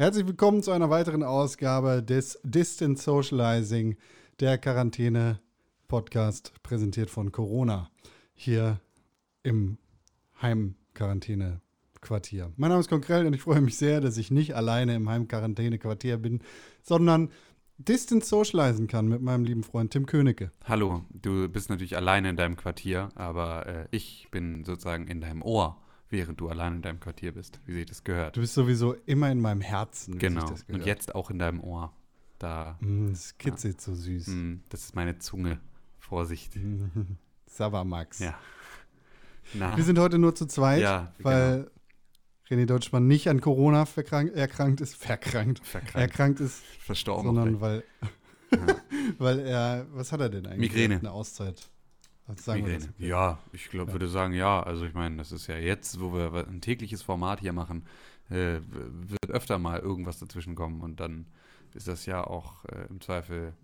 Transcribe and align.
Herzlich 0.00 0.28
willkommen 0.28 0.62
zu 0.62 0.70
einer 0.70 0.90
weiteren 0.90 1.24
Ausgabe 1.24 2.04
des 2.04 2.38
Distant 2.44 3.00
Socializing, 3.00 3.96
der 4.38 4.56
Quarantäne-Podcast, 4.56 6.52
präsentiert 6.62 7.10
von 7.10 7.32
Corona, 7.32 7.90
hier 8.32 8.78
im 9.42 9.76
Heimquarantäne-Quartier. 10.40 12.52
Mein 12.56 12.70
Name 12.70 12.78
ist 12.78 12.88
Konkrell 12.88 13.26
und 13.26 13.32
ich 13.32 13.42
freue 13.42 13.60
mich 13.60 13.76
sehr, 13.76 14.00
dass 14.00 14.18
ich 14.18 14.30
nicht 14.30 14.54
alleine 14.54 14.94
im 14.94 15.08
Heimquarantäne-Quartier 15.08 16.18
bin, 16.18 16.42
sondern 16.84 17.32
Distant 17.78 18.24
Socializen 18.24 18.86
kann 18.86 19.08
mit 19.08 19.20
meinem 19.20 19.42
lieben 19.42 19.64
Freund 19.64 19.90
Tim 19.90 20.06
Königke. 20.06 20.52
Hallo, 20.64 21.02
du 21.10 21.48
bist 21.48 21.70
natürlich 21.70 21.96
alleine 21.96 22.30
in 22.30 22.36
deinem 22.36 22.56
Quartier, 22.56 23.08
aber 23.16 23.66
äh, 23.66 23.88
ich 23.90 24.28
bin 24.30 24.62
sozusagen 24.62 25.08
in 25.08 25.20
deinem 25.20 25.42
Ohr, 25.42 25.76
während 26.10 26.40
du 26.40 26.48
alleine 26.48 26.76
in 26.76 26.82
deinem 26.82 27.00
Quartier 27.00 27.32
bist, 27.32 27.60
wie 27.66 27.74
sich 27.74 27.86
das 27.86 28.04
gehört. 28.04 28.36
Du 28.36 28.40
bist 28.40 28.54
sowieso 28.54 28.94
immer 29.06 29.30
in 29.30 29.40
meinem 29.40 29.60
Herzen. 29.60 30.18
genau. 30.18 30.54
Und 30.68 30.84
jetzt 30.86 31.14
auch 31.14 31.30
in 31.30 31.38
deinem 31.38 31.60
Ohr. 31.60 31.92
Da, 32.38 32.76
Mm, 32.80 33.08
Das 33.10 33.36
kitzelt 33.36 33.80
so 33.80 33.94
süß. 33.94 34.28
mh, 34.28 34.58
das 34.68 34.84
ist 34.84 34.94
meine 34.94 35.18
Zunge. 35.18 35.58
Vorsicht. 35.98 36.52
Sabbermax. 37.46 38.20
Ja. 38.20 38.38
Na, 39.54 39.76
Wir 39.76 39.84
sind 39.84 39.98
heute 39.98 40.18
nur 40.18 40.34
zu 40.34 40.46
zweit, 40.46 40.80
Ja, 40.82 41.12
weil 41.18 41.70
René 42.48 42.66
Deutschmann 42.66 43.06
nicht 43.06 43.28
an 43.28 43.40
Corona 43.40 43.86
verkrank, 43.86 44.32
erkrankt 44.34 44.80
ist, 44.80 44.94
verkrankt, 44.94 45.66
verkrankt, 45.66 45.96
erkrankt 45.96 46.40
ist, 46.40 46.62
verstorben. 46.80 47.24
sondern 47.26 47.60
weil, 47.60 47.82
Ja. 48.52 48.58
weil 49.18 49.40
er, 49.40 49.86
was 49.92 50.12
hat 50.12 50.20
er 50.20 50.28
denn 50.28 50.46
eigentlich? 50.46 50.70
Migräne. 50.72 50.98
Eine 50.98 51.10
Auszeit. 51.10 51.68
Wir 52.28 52.54
Migräne. 52.54 52.94
Ja, 52.98 53.38
ich 53.52 53.70
glaube, 53.70 53.90
Ja. 53.90 53.94
würde 53.94 54.08
sagen, 54.08 54.34
ja. 54.34 54.62
Also 54.62 54.84
ich 54.84 54.94
meine, 54.94 55.16
das 55.16 55.32
ist 55.32 55.46
ja 55.46 55.56
jetzt, 55.56 56.00
wo 56.00 56.12
wir 56.12 56.46
ein 56.46 56.60
tägliches 56.60 57.02
Format 57.02 57.40
hier 57.40 57.52
machen, 57.52 57.86
äh, 58.30 58.60
wird 58.60 59.30
öfter 59.30 59.58
mal 59.58 59.80
irgendwas 59.80 60.18
dazwischen 60.18 60.54
kommen 60.54 60.80
und 60.82 61.00
dann 61.00 61.26
ist 61.74 61.88
das 61.88 62.06
ja 62.06 62.22
auch 62.24 62.64
äh, 62.66 62.86
im 62.88 63.00
Zweifel 63.00 63.54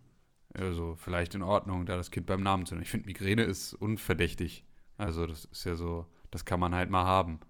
also 0.55 0.95
vielleicht 0.95 1.35
in 1.35 1.43
Ordnung, 1.43 1.85
da 1.85 1.97
das 1.97 2.11
Kind 2.11 2.27
beim 2.27 2.43
Namen 2.43 2.65
zu 2.65 2.75
nennen. 2.75 2.85
Ich 2.85 2.91
finde, 2.91 3.07
Migräne 3.07 3.43
ist 3.43 3.75
unverdächtig. 3.75 4.65
Also 4.97 5.27
das 5.27 5.47
ist 5.47 5.65
ja 5.65 5.75
so, 5.75 6.07
das 6.31 6.45
kann 6.45 6.61
man 6.61 6.75
halt 6.75 6.91
mal 6.91 7.05
haben. 7.05 7.41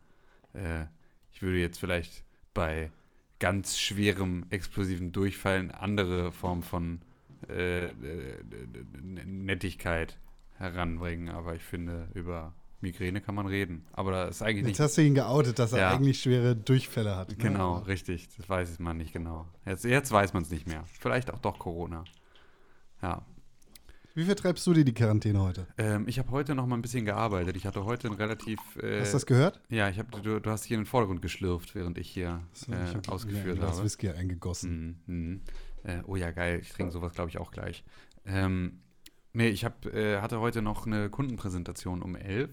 Äh, 0.55 0.87
ich 1.33 1.43
würde 1.43 1.59
jetzt 1.59 1.79
vielleicht 1.79 2.25
bei 2.55 2.91
ganz 3.41 3.79
schwerem 3.79 4.47
explosiven 4.51 5.13
Durchfall 5.13 5.59
eine 5.59 5.81
andere 5.81 6.33
Form 6.33 6.63
von 6.63 7.03
äh, 7.49 7.87
äh, 7.87 7.93
Nettigkeit 9.27 10.19
heranbringen, 10.55 11.29
aber 11.29 11.55
ich 11.55 11.63
finde, 11.63 12.09
über 12.15 12.55
Migräne 12.81 13.21
kann 13.21 13.35
man 13.35 13.47
reden. 13.47 13.87
Aber 13.93 14.11
da 14.13 14.25
ist 14.29 14.43
eigentlich 14.43 14.59
Jetzt 14.59 14.67
nicht. 14.67 14.81
hast 14.81 14.99
du 14.99 15.03
ihn 15.03 15.15
geoutet, 15.15 15.59
dass 15.59 15.73
er 15.73 15.79
Ja. 15.81 15.91
eigentlich 15.95 16.21
schwere 16.21 16.55
Durchfälle 16.55 17.17
hat. 17.17 17.31
ne? 17.31 17.37
Genau, 17.37 17.79
richtig. 17.79 18.29
Das 18.37 18.49
weiß 18.49 18.79
man 18.79 18.97
nicht 18.99 19.13
genau. 19.13 19.47
Jetzt, 19.65 19.85
jetzt 19.85 20.13
weiß 20.13 20.33
man 20.35 20.43
es 20.43 20.51
nicht 20.51 20.67
mehr. 20.69 20.85
Vielleicht 21.01 21.33
auch 21.33 21.39
doch 21.39 21.59
Corona. 21.59 22.05
Ja. 23.03 23.25
Wie 24.17 24.25
vertreibst 24.25 24.65
du 24.67 24.73
dir 24.75 24.85
die 24.85 24.93
Quarantäne 24.95 25.41
heute? 25.43 25.67
Ähm, 25.77 26.07
ich 26.07 26.21
habe 26.21 26.31
heute 26.31 26.55
noch 26.55 26.67
mal 26.67 26.77
ein 26.77 26.83
bisschen 26.83 27.05
gearbeitet. 27.05 27.57
Ich 27.57 27.67
hatte 27.67 27.85
heute 27.85 28.07
ein 28.07 28.15
relativ. 28.15 28.61
Äh, 28.81 29.01
Hast 29.01 29.09
du 29.13 29.17
das 29.17 29.27
gehört? 29.27 29.61
ja, 29.71 29.89
ich 29.89 29.99
hab, 29.99 30.13
du, 30.23 30.39
du 30.41 30.51
hast 30.51 30.65
hier 30.65 30.77
in 30.77 30.83
den 30.83 30.87
Vordergrund 30.87 31.21
geschlürft, 31.21 31.75
während 31.75 31.99
ich 31.99 32.11
hier 32.11 32.41
So, 32.53 32.71
äh, 32.73 32.85
ich 32.89 32.95
hab 32.95 33.09
ausgeführt 33.09 33.59
Glas 33.59 33.73
habe. 33.77 33.85
Whisky 33.85 34.11
eingegossen. 34.11 35.01
Mhm, 35.07 35.15
mhm. 35.17 35.41
Äh, 35.83 36.03
oh 36.07 36.15
ja, 36.15 36.31
geil. 36.31 36.61
Ich 36.63 36.71
trinke 36.71 36.93
sowas, 36.93 37.13
glaube 37.13 37.31
ich, 37.31 37.39
auch 37.39 37.51
gleich. 37.51 37.83
Ähm, 38.25 38.81
nee, 39.35 39.49
ich 39.49 39.65
hab, 39.65 39.87
äh, 39.87 40.21
hatte 40.21 40.41
heute 40.41 40.63
noch 40.63 40.87
eine 40.87 41.11
Kundenpräsentation 41.11 42.03
um 42.03 42.17
11 42.17 42.51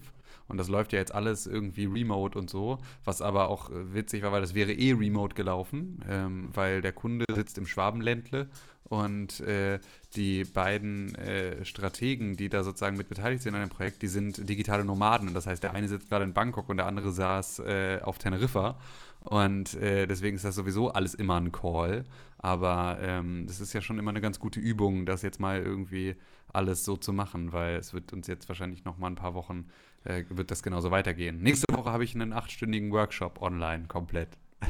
und 0.48 0.58
das 0.58 0.68
läuft 0.68 0.92
ja 0.92 0.98
jetzt 0.98 1.14
alles 1.14 1.46
irgendwie 1.46 1.86
remote 1.86 2.38
und 2.38 2.50
so, 2.50 2.78
was 3.04 3.22
aber 3.22 3.48
auch 3.48 3.70
äh, 3.70 3.94
witzig 3.94 4.22
war, 4.22 4.32
weil 4.32 4.42
das 4.42 4.54
wäre 4.54 4.72
eh 4.72 4.92
remote 4.92 5.34
gelaufen, 5.34 6.04
ähm, 6.08 6.50
weil 6.52 6.82
der 6.82 6.92
Kunde 6.92 7.24
sitzt 7.34 7.56
im 7.56 7.66
Schwabenländle 7.66 8.48
und 8.84 9.40
äh, 9.40 9.80
die 10.16 10.44
beiden 10.44 11.14
äh, 11.14 11.64
Strategen, 11.64 12.36
die 12.36 12.50
da 12.50 12.62
sozusagen 12.62 12.98
mit 12.98 13.08
beteiligt 13.08 13.42
sind 13.42 13.54
an 13.54 13.62
dem 13.62 13.70
Projekt, 13.70 14.02
die 14.02 14.08
sind 14.08 14.46
digitale 14.46 14.84
Nomaden. 14.84 15.32
Das 15.32 15.46
heißt, 15.46 15.62
der 15.62 15.72
eine 15.72 15.88
sitzt 15.88 16.10
gerade 16.10 16.24
in 16.24 16.34
Bangkok 16.34 16.68
und 16.68 16.76
der 16.76 16.86
andere 16.86 17.10
saß 17.10 17.60
äh, 17.60 18.00
auf 18.02 18.18
Teneriffa. 18.18 18.78
Und 19.24 19.74
äh, 19.74 20.06
deswegen 20.06 20.36
ist 20.36 20.44
das 20.44 20.54
sowieso 20.54 20.90
alles 20.92 21.14
immer 21.14 21.36
ein 21.40 21.52
Call. 21.52 22.04
Aber 22.38 22.98
ähm, 23.00 23.44
das 23.46 23.60
ist 23.60 23.72
ja 23.72 23.80
schon 23.80 23.98
immer 23.98 24.10
eine 24.10 24.20
ganz 24.20 24.38
gute 24.40 24.58
Übung, 24.60 25.06
das 25.06 25.22
jetzt 25.22 25.38
mal 25.40 25.62
irgendwie 25.62 26.16
alles 26.52 26.84
so 26.84 26.96
zu 26.96 27.12
machen, 27.12 27.52
weil 27.52 27.76
es 27.76 27.94
wird 27.94 28.12
uns 28.12 28.26
jetzt 28.26 28.48
wahrscheinlich 28.48 28.84
noch 28.84 28.98
mal 28.98 29.06
ein 29.06 29.14
paar 29.14 29.34
Wochen, 29.34 29.66
äh, 30.04 30.24
wird 30.28 30.50
das 30.50 30.62
genauso 30.62 30.90
weitergehen. 30.90 31.40
Nächste 31.40 31.66
Woche 31.72 31.90
habe 31.90 32.04
ich 32.04 32.14
einen 32.14 32.32
achtstündigen 32.32 32.90
Workshop 32.92 33.40
online 33.40 33.86
komplett. 33.86 34.28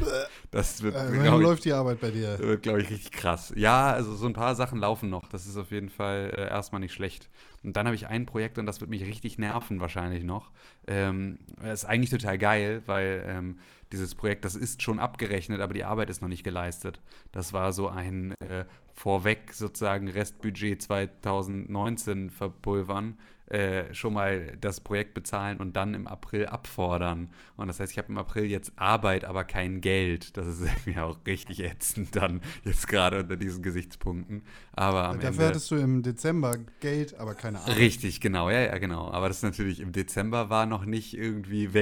Das 0.50 0.82
wird, 0.82 0.94
Äh, 0.94 1.16
ich, 1.16 1.30
läuft 1.30 1.64
die 1.64 1.72
Arbeit 1.72 2.00
bei 2.00 2.10
dir? 2.10 2.32
das 2.32 2.40
wird, 2.40 2.62
glaube 2.62 2.82
ich, 2.82 2.90
richtig 2.90 3.10
krass. 3.10 3.54
Ja, 3.56 3.90
also 3.90 4.14
so 4.14 4.26
ein 4.26 4.34
paar 4.34 4.54
Sachen 4.54 4.78
laufen 4.78 5.08
noch. 5.08 5.28
Das 5.30 5.46
ist 5.46 5.56
auf 5.56 5.70
jeden 5.70 5.88
Fall 5.88 6.30
äh, 6.36 6.42
erstmal 6.48 6.80
nicht 6.80 6.92
schlecht. 6.92 7.30
Und 7.62 7.74
dann 7.76 7.86
habe 7.86 7.94
ich 7.94 8.06
ein 8.06 8.26
Projekt 8.26 8.58
und 8.58 8.66
das 8.66 8.80
wird 8.82 8.90
mich 8.90 9.02
richtig 9.06 9.38
nerven 9.38 9.80
wahrscheinlich 9.80 10.24
noch. 10.24 10.50
Ähm, 10.86 11.38
das 11.62 11.84
ist 11.84 11.84
eigentlich 11.86 12.10
total 12.10 12.36
geil, 12.36 12.82
weil 12.84 13.24
ähm, 13.26 13.58
dieses 13.92 14.14
Projekt, 14.14 14.44
das 14.44 14.54
ist 14.54 14.82
schon 14.82 14.98
abgerechnet, 14.98 15.60
aber 15.60 15.74
die 15.74 15.84
Arbeit 15.84 16.10
ist 16.10 16.22
noch 16.22 16.28
nicht 16.28 16.44
geleistet. 16.44 17.00
Das 17.30 17.52
war 17.52 17.72
so 17.72 17.88
ein 17.88 18.34
äh, 18.40 18.64
vorweg 18.94 19.52
sozusagen 19.52 20.08
Restbudget 20.08 20.82
2019 20.82 22.30
verpulvern, 22.30 23.18
äh, 23.46 23.92
schon 23.92 24.14
mal 24.14 24.56
das 24.60 24.80
Projekt 24.80 25.12
bezahlen 25.12 25.58
und 25.58 25.76
dann 25.76 25.94
im 25.94 26.06
April 26.06 26.46
abfordern. 26.46 27.28
Und 27.56 27.66
das 27.66 27.80
heißt, 27.80 27.92
ich 27.92 27.98
habe 27.98 28.08
im 28.08 28.18
April 28.18 28.44
jetzt 28.44 28.72
Arbeit, 28.76 29.24
aber 29.24 29.44
kein 29.44 29.80
Geld. 29.80 30.36
Das 30.36 30.46
ist 30.46 30.60
irgendwie 30.86 30.98
auch 30.98 31.18
richtig 31.26 31.62
ätzend 31.62 32.16
dann 32.16 32.40
jetzt 32.64 32.88
gerade 32.88 33.20
unter 33.20 33.36
diesen 33.36 33.62
Gesichtspunkten. 33.62 34.42
Aber 34.72 35.08
am 35.08 35.16
Dafür 35.16 35.28
Ende 35.28 35.46
hattest 35.46 35.70
du 35.70 35.76
im 35.76 36.02
Dezember 36.02 36.56
Geld, 36.80 37.18
aber 37.18 37.34
keine 37.34 37.60
Arbeit. 37.60 37.76
richtig, 37.76 38.20
genau, 38.20 38.48
ja, 38.48 38.60
ja, 38.60 38.78
genau. 38.78 39.10
Aber 39.10 39.28
das 39.28 39.38
ist 39.38 39.42
natürlich 39.42 39.80
im 39.80 39.92
Dezember 39.92 40.48
war 40.48 40.64
noch 40.66 40.84
nicht 40.84 41.14
irgendwie 41.14 41.74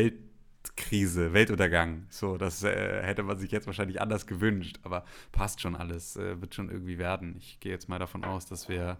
Weltkrise, 0.62 1.32
Weltuntergang. 1.32 2.06
So, 2.10 2.36
das 2.36 2.62
äh, 2.62 3.02
hätte 3.02 3.22
man 3.22 3.38
sich 3.38 3.50
jetzt 3.50 3.66
wahrscheinlich 3.66 4.00
anders 4.00 4.26
gewünscht. 4.26 4.78
Aber 4.82 5.04
passt 5.32 5.60
schon 5.60 5.74
alles, 5.74 6.16
äh, 6.16 6.40
wird 6.40 6.54
schon 6.54 6.70
irgendwie 6.70 6.98
werden. 6.98 7.36
Ich 7.38 7.60
gehe 7.60 7.72
jetzt 7.72 7.88
mal 7.88 7.98
davon 7.98 8.24
aus, 8.24 8.46
dass 8.46 8.68
wir 8.68 8.98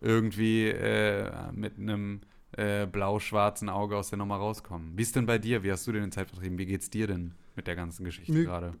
irgendwie 0.00 0.68
äh, 0.68 1.30
mit 1.52 1.78
einem 1.78 2.20
äh, 2.52 2.86
blau-schwarzen 2.86 3.68
Auge 3.68 3.96
aus 3.96 4.10
der 4.10 4.18
Nummer 4.18 4.36
rauskommen. 4.36 4.96
Wie 4.96 5.02
ist 5.02 5.16
denn 5.16 5.26
bei 5.26 5.38
dir? 5.38 5.62
Wie 5.62 5.72
hast 5.72 5.86
du 5.86 5.92
denn 5.92 6.02
den 6.02 6.12
Zeit 6.12 6.28
vertrieben? 6.28 6.58
Wie 6.58 6.66
geht's 6.66 6.90
dir 6.90 7.06
denn 7.06 7.34
mit 7.56 7.66
der 7.66 7.76
ganzen 7.76 8.04
Geschichte 8.04 8.32
Mir- 8.32 8.44
gerade? 8.44 8.74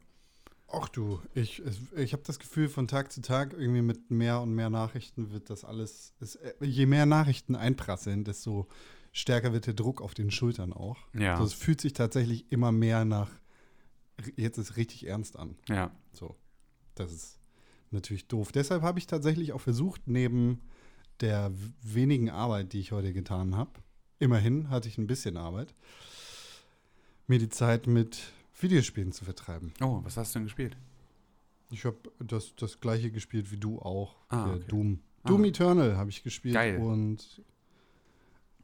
Ach 0.72 0.88
du, 0.88 1.20
ich, 1.34 1.64
ich 1.96 2.12
habe 2.12 2.22
das 2.24 2.38
Gefühl, 2.38 2.68
von 2.68 2.86
Tag 2.86 3.10
zu 3.10 3.22
Tag 3.22 3.54
irgendwie 3.54 3.82
mit 3.82 4.12
mehr 4.12 4.40
und 4.40 4.54
mehr 4.54 4.70
Nachrichten 4.70 5.32
wird 5.32 5.50
das 5.50 5.64
alles, 5.64 6.14
es, 6.20 6.36
äh, 6.36 6.54
je 6.60 6.86
mehr 6.86 7.06
Nachrichten 7.06 7.56
einprasseln, 7.56 8.22
desto 8.22 8.68
stärker 9.12 9.52
wird 9.52 9.66
der 9.66 9.74
Druck 9.74 10.00
auf 10.00 10.14
den 10.14 10.30
Schultern 10.30 10.72
auch. 10.72 10.96
Ja, 11.14 11.32
Also 11.34 11.44
es 11.44 11.54
fühlt 11.54 11.80
sich 11.80 11.92
tatsächlich 11.92 12.50
immer 12.52 12.72
mehr 12.72 13.04
nach, 13.04 13.30
jetzt 14.36 14.58
ist 14.58 14.76
richtig 14.76 15.06
ernst 15.06 15.38
an. 15.38 15.56
ja, 15.68 15.90
So, 16.12 16.36
das 16.94 17.12
ist 17.12 17.38
natürlich 17.90 18.28
doof. 18.28 18.52
Deshalb 18.52 18.82
habe 18.82 18.98
ich 18.98 19.06
tatsächlich 19.06 19.52
auch 19.52 19.60
versucht, 19.60 20.02
neben 20.06 20.60
der 21.20 21.52
wenigen 21.82 22.30
Arbeit, 22.30 22.72
die 22.72 22.80
ich 22.80 22.92
heute 22.92 23.12
getan 23.12 23.56
habe, 23.56 23.70
immerhin 24.18 24.70
hatte 24.70 24.88
ich 24.88 24.96
ein 24.98 25.06
bisschen 25.06 25.36
Arbeit, 25.36 25.74
mir 27.26 27.38
die 27.38 27.48
Zeit 27.48 27.86
mit 27.86 28.32
Videospielen 28.58 29.12
zu 29.12 29.24
vertreiben. 29.24 29.72
Oh, 29.80 30.00
was 30.02 30.16
hast 30.16 30.34
du 30.34 30.38
denn 30.38 30.44
gespielt? 30.46 30.76
Ich 31.70 31.84
habe 31.84 31.96
das, 32.18 32.54
das 32.56 32.80
gleiche 32.80 33.10
gespielt 33.10 33.50
wie 33.52 33.56
du 33.56 33.78
auch. 33.80 34.16
Ah, 34.28 34.50
okay. 34.54 34.64
Doom. 34.68 35.00
Ah. 35.22 35.28
Doom 35.28 35.44
Eternal 35.44 35.96
habe 35.96 36.10
ich 36.10 36.22
gespielt 36.22 36.54
Geil. 36.54 36.78
und 36.78 37.42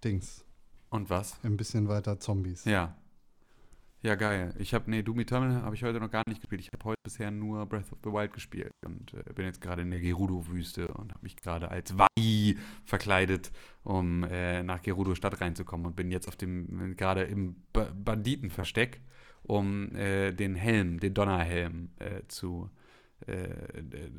Dings. 0.05 0.45
Und 0.91 1.11
was? 1.11 1.43
Ein 1.45 1.57
bisschen 1.57 1.89
weiter 1.89 2.19
Zombies. 2.19 2.65
Ja. 2.65 2.97
Ja, 4.03 4.15
geil. 4.15 4.55
Ich 4.59 4.73
habe, 4.73 4.89
nee, 4.91 5.03
Doom 5.03 5.19
Eternal 5.21 5.63
habe 5.63 5.75
ich 5.75 5.83
heute 5.83 5.99
noch 5.99 6.11
gar 6.11 6.23
nicht 6.29 6.41
gespielt. 6.41 6.61
Ich 6.61 6.71
habe 6.73 6.85
heute 6.85 7.01
bisher 7.03 7.31
nur 7.31 7.67
Breath 7.67 7.91
of 7.93 7.99
the 8.05 8.13
Wild 8.13 8.33
gespielt 8.33 8.71
und 8.85 9.15
äh, 9.15 9.33
bin 9.35 9.47
jetzt 9.47 9.61
gerade 9.61 9.83
in 9.83 9.91
der 9.91 10.01
Gerudo-Wüste 10.01 10.89
und 10.89 11.13
habe 11.13 11.23
mich 11.23 11.35
gerade 11.37 11.71
als 11.71 11.99
Wai 11.99 12.57
verkleidet, 12.85 13.51
um 13.83 14.23
äh, 14.23 14.63
nach 14.63 14.83
Gerudo-Stadt 14.83 15.41
reinzukommen 15.41 15.87
und 15.87 15.97
bin 15.97 16.13
jetzt 16.13 16.29
auf 16.29 16.37
dem, 16.37 16.97
gerade 16.97 17.25
im 17.25 17.57
ba 17.73 17.91
Banditenversteck, 17.93 19.01
um 19.43 19.93
äh, 19.97 20.33
den 20.33 20.55
Helm, 20.55 21.01
den 21.01 21.15
Donnerhelm 21.15 21.89
äh, 21.99 22.23
zu 22.29 22.71
äh, 23.27 23.49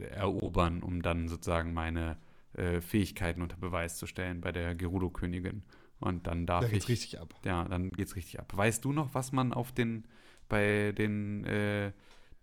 erobern, 0.09 0.83
um 0.83 1.01
dann 1.01 1.30
sozusagen 1.30 1.73
meine 1.73 2.18
äh, 2.57 2.81
Fähigkeiten 2.81 3.42
unter 3.42 3.57
Beweis 3.57 3.98
zu 3.98 4.07
stellen 4.07 4.42
bei 4.42 4.51
der 4.51 4.75
Gerudo-Königin. 4.75 5.63
Und 6.00 6.27
dann 6.27 6.45
darf 6.45 6.62
Da 6.62 6.68
geht's 6.68 6.86
ich 6.86 6.89
richtig 6.89 7.19
ab. 7.19 7.33
ja, 7.45 7.63
dann 7.65 7.89
geht's 7.92 8.15
richtig 8.15 8.39
ab. 8.39 8.51
Weißt 8.56 8.83
du 8.86 8.92
noch, 8.94 9.13
was 9.13 9.31
man 9.31 9.54
auf 9.54 9.71
den, 9.71 10.06
bei 10.50 10.92
den 10.92 11.44
äh, 11.45 11.92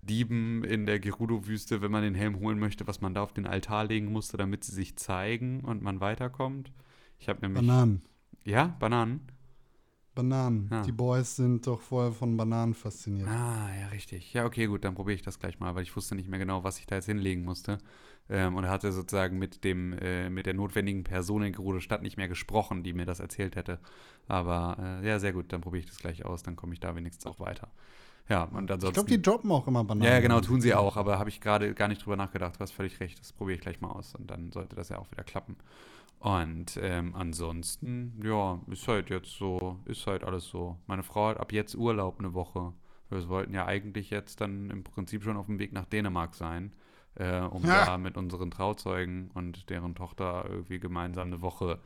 Dieben 0.02 0.64
in 0.64 0.86
der 0.86 1.00
Gerudo-Wüste, 1.00 1.80
wenn 1.82 1.90
man 1.90 2.02
den 2.02 2.14
Helm 2.14 2.38
holen 2.40 2.58
möchte, 2.58 2.86
was 2.86 3.00
man 3.00 3.14
da 3.14 3.22
auf 3.22 3.32
den 3.32 3.46
Altar 3.46 3.84
legen 3.84 4.12
musste, 4.12 4.36
damit 4.36 4.64
sie 4.64 4.72
sich 4.72 4.96
zeigen 4.96 5.60
und 5.60 5.82
man 5.82 6.00
weiterkommt? 6.00 6.72
Ich 7.18 7.28
habe 7.28 7.40
nämlich. 7.40 7.66
Bananen. 7.66 8.02
Ja, 8.44 8.76
Bananen? 8.78 9.20
Bananen. 10.14 10.68
Ja. 10.70 10.82
Die 10.82 10.92
Boys 10.92 11.36
sind 11.36 11.66
doch 11.66 11.80
vorher 11.80 12.12
von 12.12 12.36
Bananen 12.36 12.74
fasziniert. 12.74 13.28
Ah, 13.28 13.68
ja, 13.80 13.88
richtig. 13.88 14.32
Ja, 14.32 14.44
okay, 14.44 14.66
gut, 14.66 14.84
dann 14.84 14.94
probiere 14.94 15.14
ich 15.16 15.22
das 15.22 15.38
gleich 15.38 15.58
mal, 15.60 15.74
weil 15.74 15.82
ich 15.82 15.94
wusste 15.96 16.14
nicht 16.14 16.28
mehr 16.28 16.38
genau, 16.38 16.64
was 16.64 16.78
ich 16.78 16.86
da 16.86 16.96
jetzt 16.96 17.06
hinlegen 17.06 17.44
musste. 17.44 17.78
Ähm, 18.30 18.56
und 18.56 18.66
hatte 18.68 18.90
sozusagen 18.90 19.38
mit 19.38 19.64
dem, 19.64 19.92
äh, 19.94 20.30
mit 20.30 20.46
der 20.46 20.54
notwendigen 20.54 21.04
Person 21.04 21.42
in 21.42 21.52
Gerude 21.52 21.80
Stadt 21.82 22.02
nicht 22.02 22.16
mehr 22.16 22.28
gesprochen, 22.28 22.82
die 22.82 22.94
mir 22.94 23.04
das 23.04 23.20
erzählt 23.20 23.54
hätte. 23.56 23.78
Aber 24.28 25.00
äh, 25.02 25.06
ja, 25.06 25.18
sehr 25.18 25.32
gut, 25.34 25.52
dann 25.52 25.60
probiere 25.60 25.80
ich 25.80 25.86
das 25.86 25.98
gleich 25.98 26.24
aus, 26.24 26.42
dann 26.42 26.56
komme 26.56 26.72
ich 26.72 26.80
da 26.80 26.96
wenigstens 26.96 27.26
auch 27.26 27.38
weiter. 27.38 27.68
Ja, 28.26 28.44
und 28.44 28.64
Ich 28.64 28.72
ansonsten. 28.72 28.94
glaube, 28.94 29.10
die 29.10 29.20
droppen 29.20 29.50
auch 29.52 29.66
immer 29.66 29.84
Bananen. 29.84 30.06
Ja, 30.08 30.14
ja, 30.14 30.20
genau, 30.20 30.40
tun 30.40 30.62
sie 30.62 30.72
auch, 30.72 30.96
aber 30.96 31.18
habe 31.18 31.28
ich 31.28 31.42
gerade 31.42 31.74
gar 31.74 31.88
nicht 31.88 32.02
drüber 32.02 32.16
nachgedacht. 32.16 32.56
Du 32.56 32.60
hast 32.60 32.70
völlig 32.72 32.98
recht, 33.00 33.20
das 33.20 33.32
probiere 33.32 33.56
ich 33.56 33.60
gleich 33.60 33.82
mal 33.82 33.90
aus 33.90 34.14
und 34.14 34.30
dann 34.30 34.50
sollte 34.52 34.74
das 34.74 34.88
ja 34.88 34.98
auch 34.98 35.10
wieder 35.10 35.24
klappen. 35.24 35.56
Und 36.18 36.78
ähm, 36.80 37.14
ansonsten, 37.14 38.20
ja, 38.24 38.58
ist 38.68 38.88
halt 38.88 39.10
jetzt 39.10 39.36
so, 39.36 39.78
ist 39.84 40.06
halt 40.06 40.24
alles 40.24 40.46
so. 40.48 40.78
Meine 40.86 41.02
Frau 41.02 41.28
hat 41.28 41.38
ab 41.38 41.52
jetzt 41.52 41.74
Urlaub 41.74 42.18
eine 42.18 42.32
Woche. 42.32 42.72
Wir 43.10 43.28
wollten 43.28 43.52
ja 43.52 43.66
eigentlich 43.66 44.10
jetzt 44.10 44.40
dann 44.40 44.70
im 44.70 44.84
Prinzip 44.84 45.22
schon 45.22 45.36
auf 45.36 45.46
dem 45.46 45.58
Weg 45.58 45.72
nach 45.72 45.84
Dänemark 45.84 46.34
sein, 46.34 46.72
äh, 47.16 47.40
um 47.40 47.64
Ja. 47.64 47.84
da 47.86 47.98
mit 47.98 48.16
unseren 48.16 48.50
Trauzeugen 48.50 49.30
und 49.34 49.68
deren 49.68 49.94
Tochter 49.94 50.46
irgendwie 50.48 50.78
gemeinsam 50.80 51.28
eine 51.28 51.42
Woche 51.42 51.78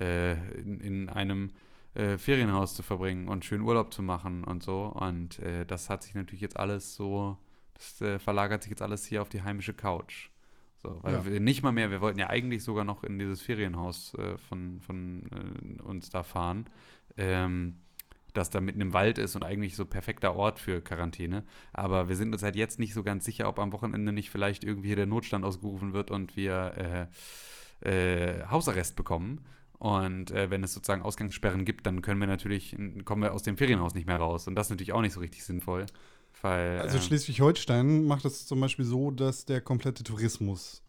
äh, 0.00 0.32
in, 0.58 0.80
in 0.80 1.08
einem 1.08 1.52
äh, 1.94 2.18
Ferienhaus 2.18 2.74
zu 2.74 2.82
verbringen 2.82 3.28
und 3.28 3.44
schön 3.44 3.60
Urlaub 3.60 3.94
zu 3.94 4.02
machen 4.02 4.42
und 4.44 4.62
so. 4.62 4.86
Und 4.86 5.38
äh, 5.38 5.64
das 5.64 5.88
hat 5.88 6.02
sich 6.02 6.14
natürlich 6.14 6.40
jetzt 6.40 6.58
alles 6.58 6.96
so, 6.96 7.38
das 7.74 8.00
äh, 8.00 8.18
verlagert 8.18 8.62
sich 8.62 8.70
jetzt 8.70 8.82
alles 8.82 9.06
hier 9.06 9.22
auf 9.22 9.28
die 9.28 9.42
heimische 9.42 9.74
Couch. 9.74 10.30
So, 10.84 10.98
weil 11.02 11.14
Ja. 11.14 11.24
wir 11.24 11.40
nicht 11.40 11.62
mal 11.62 11.72
mehr, 11.72 11.90
wir 11.90 12.00
wollten 12.02 12.18
ja 12.18 12.28
eigentlich 12.28 12.62
sogar 12.62 12.84
noch 12.84 13.04
in 13.04 13.18
dieses 13.18 13.40
Ferienhaus 13.40 14.12
äh, 14.18 14.36
von, 14.36 14.80
von 14.82 15.22
äh, 15.78 15.82
uns 15.82 16.10
da 16.10 16.22
fahren, 16.22 16.66
ähm, 17.16 17.76
das 18.34 18.50
da 18.50 18.60
mitten 18.60 18.80
im 18.82 18.92
Wald 18.92 19.16
ist 19.16 19.34
und 19.34 19.44
eigentlich 19.44 19.76
so 19.76 19.86
perfekter 19.86 20.36
Ort 20.36 20.58
für 20.58 20.82
Quarantäne. 20.82 21.44
Aber 21.72 22.08
wir 22.08 22.16
sind 22.16 22.32
uns 22.34 22.42
halt 22.42 22.54
jetzt 22.56 22.78
nicht 22.78 22.92
so 22.92 23.02
ganz 23.02 23.24
sicher, 23.24 23.48
ob 23.48 23.58
am 23.58 23.72
Wochenende 23.72 24.12
nicht 24.12 24.28
vielleicht 24.28 24.62
irgendwie 24.62 24.88
hier 24.88 24.96
der 24.96 25.06
Notstand 25.06 25.44
ausgerufen 25.44 25.94
wird 25.94 26.10
und 26.10 26.36
wir 26.36 27.08
äh, 27.82 27.88
äh, 27.88 28.46
Hausarrest 28.50 28.94
bekommen. 28.96 29.46
Und 29.78 30.30
äh, 30.32 30.50
wenn 30.50 30.64
es 30.64 30.72
sozusagen 30.74 31.02
Ausgangssperren 31.02 31.64
gibt, 31.64 31.86
dann 31.86 32.02
können 32.02 32.20
wir 32.20 32.26
natürlich, 32.26 32.76
kommen 33.04 33.22
wir 33.22 33.32
aus 33.32 33.42
dem 33.42 33.56
Ferienhaus 33.56 33.94
nicht 33.94 34.06
mehr 34.06 34.16
raus. 34.16 34.48
Und 34.48 34.54
das 34.54 34.66
ist 34.66 34.70
natürlich 34.70 34.92
auch 34.92 35.02
nicht 35.02 35.12
so 35.12 35.20
richtig 35.20 35.44
sinnvoll. 35.44 35.86
Weil, 36.44 36.78
Also 36.80 36.98
äh, 36.98 37.00
Schleswig-Holstein 37.00 38.04
macht 38.04 38.26
es 38.26 38.46
zum 38.46 38.60
Beispiel 38.60 38.84
so, 38.84 39.10
dass 39.10 39.46
der 39.46 39.62
komplette 39.62 40.04
Tourismus 40.04 40.82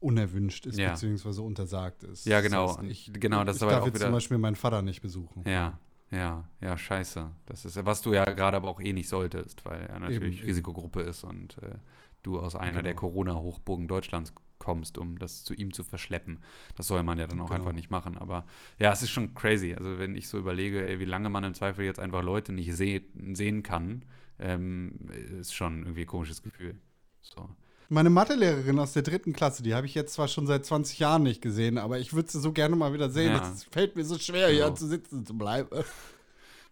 unerwünscht 0.00 0.66
ist, 0.66 0.78
Ja. 0.78 0.90
beziehungsweise 0.90 1.42
untersagt 1.42 2.02
ist. 2.02 2.26
Ja, 2.26 2.40
genau. 2.40 2.66
Das 2.66 2.78
heißt, 2.78 2.88
ich, 2.90 3.10
genau, 3.12 3.44
das 3.44 3.56
ich 3.56 3.60
darf 3.62 3.84
jetzt 3.84 3.94
wieder- 3.94 4.06
zum 4.06 4.12
Beispiel 4.14 4.38
meinen 4.38 4.56
Vater 4.56 4.82
nicht 4.82 5.00
besuchen. 5.02 5.44
Ja, 5.48 5.78
ja, 6.10 6.48
ja, 6.60 6.76
scheiße. 6.76 7.30
Das 7.46 7.64
ist, 7.64 7.84
was 7.86 8.02
du 8.02 8.14
ja 8.14 8.24
gerade 8.24 8.56
aber 8.56 8.68
auch 8.68 8.80
eh 8.80 8.92
nicht 8.92 9.08
solltest, 9.08 9.64
weil 9.64 9.80
er 9.82 10.00
natürlich 10.00 10.38
Eben. 10.40 10.46
Risikogruppe 10.48 11.02
ist 11.02 11.22
und 11.22 11.56
äh, 11.62 11.76
du 12.22 12.38
aus 12.40 12.54
einer 12.56 12.70
Genau. 12.72 12.82
der 12.82 12.94
Corona-Hochburgen 12.94 13.88
Deutschlands 13.88 14.32
kommst, 14.58 14.98
um 14.98 15.18
das 15.18 15.44
zu 15.44 15.54
ihm 15.54 15.72
zu 15.72 15.84
verschleppen. 15.84 16.40
Das 16.76 16.86
soll 16.88 17.02
man 17.02 17.18
ja 17.18 17.26
dann 17.26 17.40
auch 17.40 17.46
Genau. 17.50 17.60
einfach 17.60 17.72
nicht 17.72 17.90
machen. 17.90 18.16
Aber 18.18 18.46
ja, 18.78 18.92
es 18.92 19.02
ist 19.02 19.10
schon 19.10 19.34
crazy. 19.34 19.74
Also 19.74 19.98
wenn 19.98 20.16
ich 20.16 20.28
so 20.28 20.38
überlege, 20.38 20.88
ey, 20.88 20.98
wie 20.98 21.04
lange 21.04 21.28
man 21.28 21.44
im 21.44 21.54
Zweifel 21.54 21.84
jetzt 21.84 22.00
einfach 22.00 22.22
Leute 22.22 22.52
nicht 22.52 22.74
seh 22.74 23.02
sehen 23.32 23.62
kann, 23.62 24.04
ähm, 24.38 24.98
ist 25.40 25.54
schon 25.54 25.80
irgendwie 25.82 26.02
ein 26.02 26.06
komisches 26.06 26.42
Gefühl. 26.42 26.76
So. 27.20 27.48
Meine 27.88 28.10
Mathelehrerin 28.10 28.78
aus 28.80 28.94
der 28.94 29.02
dritten 29.02 29.32
Klasse, 29.32 29.62
die 29.62 29.74
habe 29.74 29.86
ich 29.86 29.94
jetzt 29.94 30.14
zwar 30.14 30.26
schon 30.26 30.46
seit 30.48 30.66
20 30.66 30.98
Jahren 30.98 31.22
nicht 31.22 31.40
gesehen, 31.40 31.78
aber 31.78 31.98
ich 32.00 32.12
würde 32.14 32.28
sie 32.30 32.40
so 32.40 32.52
gerne 32.52 32.74
mal 32.74 32.92
wieder 32.92 33.10
sehen. 33.10 33.32
Ja. 33.32 33.52
Es 33.52 33.62
fällt 33.64 33.94
mir 33.94 34.04
so 34.04 34.18
schwer, 34.18 34.50
Genau. 34.50 34.66
hier 34.66 34.74
zu 34.74 34.86
sitzen 34.88 35.24
zu 35.24 35.38
bleiben. 35.38 35.68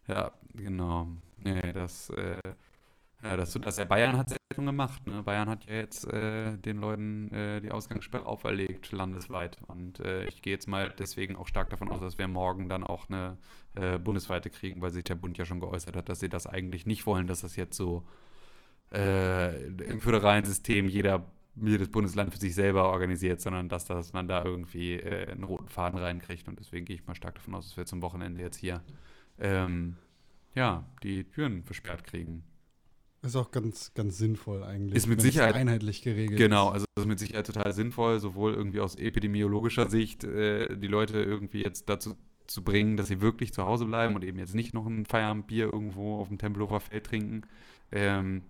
Ja, 0.08 0.32
genau. 0.54 1.08
Nee, 1.38 1.72
das, 1.72 2.10
äh, 2.10 2.36
ja, 3.24 3.36
das, 3.36 3.52
das 3.52 3.88
Bayern 3.88 4.18
hat 4.18 4.26
es 4.26 4.32
ja 4.34 4.38
schon 4.54 4.66
gemacht. 4.66 5.06
Ne? 5.06 5.22
Bayern 5.22 5.48
hat 5.48 5.64
ja 5.64 5.76
jetzt 5.76 6.06
äh, 6.12 6.58
den 6.58 6.78
Leuten 6.78 7.32
äh, 7.32 7.60
die 7.60 7.70
Ausgangssperre 7.70 8.26
auferlegt, 8.26 8.92
landesweit. 8.92 9.56
Und 9.66 10.00
äh, 10.00 10.26
ich 10.26 10.42
gehe 10.42 10.52
jetzt 10.52 10.68
mal 10.68 10.92
deswegen 10.98 11.34
auch 11.36 11.48
stark 11.48 11.70
davon 11.70 11.90
aus, 11.90 12.00
dass 12.00 12.18
wir 12.18 12.28
morgen 12.28 12.68
dann 12.68 12.84
auch 12.84 13.08
eine 13.08 13.38
äh, 13.74 13.98
bundesweite 13.98 14.50
kriegen, 14.50 14.82
weil 14.82 14.90
sich 14.90 15.04
der 15.04 15.14
Bund 15.14 15.38
ja 15.38 15.46
schon 15.46 15.60
geäußert 15.60 15.96
hat, 15.96 16.08
dass 16.08 16.20
sie 16.20 16.28
das 16.28 16.46
eigentlich 16.46 16.84
nicht 16.84 17.06
wollen, 17.06 17.26
dass 17.26 17.40
das 17.40 17.56
jetzt 17.56 17.76
so 17.76 18.06
äh, 18.92 19.68
im 19.68 20.00
föderalen 20.00 20.44
System 20.44 20.86
jeder 20.86 21.24
jedes 21.56 21.88
Bundesland 21.88 22.32
für 22.32 22.38
sich 22.38 22.54
selber 22.54 22.90
organisiert, 22.90 23.40
sondern 23.40 23.68
dass, 23.68 23.84
dass 23.84 24.12
man 24.12 24.26
da 24.26 24.44
irgendwie 24.44 24.94
äh, 24.94 25.30
einen 25.30 25.44
roten 25.44 25.68
Faden 25.68 25.98
reinkriegt. 25.98 26.48
Und 26.48 26.58
deswegen 26.58 26.84
gehe 26.84 26.96
ich 26.96 27.06
mal 27.06 27.14
stark 27.14 27.36
davon 27.36 27.54
aus, 27.54 27.68
dass 27.68 27.76
wir 27.76 27.86
zum 27.86 28.02
Wochenende 28.02 28.42
jetzt 28.42 28.56
hier 28.56 28.82
ähm, 29.38 29.96
ja, 30.54 30.84
die 31.02 31.24
Türen 31.24 31.62
versperrt 31.62 32.04
kriegen. 32.04 32.44
Ist 33.24 33.36
auch 33.36 33.50
ganz, 33.50 33.92
ganz 33.94 34.18
sinnvoll 34.18 34.62
eigentlich. 34.62 34.96
Ist 34.96 35.06
mit 35.06 35.20
Sicherheit- 35.20 35.54
einheitlich 35.54 36.02
geregelt. 36.02 36.38
Genau, 36.38 36.68
also 36.68 36.84
ist 36.98 37.06
mit 37.06 37.18
Sicherheit 37.18 37.46
total 37.46 37.72
sinnvoll, 37.72 38.20
sowohl 38.20 38.52
irgendwie 38.54 38.80
aus 38.80 38.96
epidemiologischer 38.96 39.88
Sicht 39.88 40.24
äh, 40.24 40.76
die 40.76 40.86
Leute 40.88 41.22
irgendwie 41.22 41.62
jetzt 41.62 41.88
dazu 41.88 42.16
zu 42.46 42.62
bringen, 42.62 42.96
dass 42.98 43.08
sie 43.08 43.22
wirklich 43.22 43.54
zu 43.54 43.64
Hause 43.64 43.86
bleiben 43.86 44.14
und 44.14 44.22
eben 44.24 44.38
jetzt 44.38 44.54
nicht 44.54 44.74
noch 44.74 44.86
ein 44.86 45.06
Feierabendbier 45.06 45.72
irgendwo 45.72 46.16
auf 46.16 46.28
dem 46.28 46.36
Tempelhofer 46.36 46.80
Feld 46.80 47.04
trinken. 47.06 47.42
Ähm, 47.90 48.42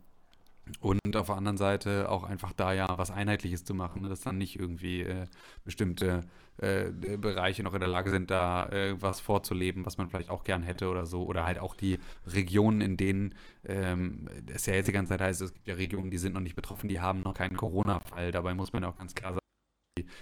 und 0.81 1.17
auf 1.17 1.27
der 1.27 1.37
anderen 1.37 1.57
Seite 1.57 2.09
auch 2.09 2.25
einfach 2.25 2.53
da 2.53 2.73
ja 2.73 2.87
was 2.97 3.11
Einheitliches 3.11 3.65
zu 3.65 3.75
machen, 3.75 4.03
ne, 4.03 4.09
dass 4.09 4.21
dann 4.21 4.39
nicht 4.39 4.59
irgendwie 4.59 5.03
äh, 5.03 5.27
bestimmte 5.65 6.23
äh, 6.59 6.91
Bereiche 6.91 7.63
noch 7.63 7.75
in 7.75 7.81
der 7.81 7.89
Lage 7.89 8.11
sind, 8.11 8.31
da 8.31 8.67
äh, 8.69 9.01
was 9.01 9.21
vorzuleben, 9.21 9.85
was 9.85 9.99
man 9.99 10.09
vielleicht 10.09 10.31
auch 10.31 10.45
gern 10.45 10.63
hätte 10.63 10.89
oder 10.89 11.05
so. 11.07 11.25
Oder 11.25 11.45
halt 11.45 11.59
auch 11.59 11.75
die 11.75 11.99
Regionen, 12.27 12.81
in 12.81 12.97
denen 12.97 13.35
ähm, 13.65 14.29
es 14.53 14.67
ja 14.67 14.75
jetzt 14.75 14.87
die 14.89 14.93
ganze 14.93 15.11
Zeit 15.11 15.21
heißt, 15.21 15.43
es 15.43 15.53
gibt 15.53 15.67
ja 15.69 15.75
Regionen, 15.75 16.11
die 16.11 16.19
sind 16.19 16.33
noch 16.35 16.41
nicht 16.41 16.57
betroffen, 16.57 16.89
die 16.89 17.01
haben 17.01 17.21
noch 17.21 17.35
keinen 17.35 17.57
Corona-Fall. 17.57 18.33
Dabei 18.33 18.55
muss 18.55 18.73
man 18.73 18.83
ja 18.85 18.89
auch 18.89 18.97
ganz 18.97 19.15
klar 19.15 19.33
sagen, 19.33 19.44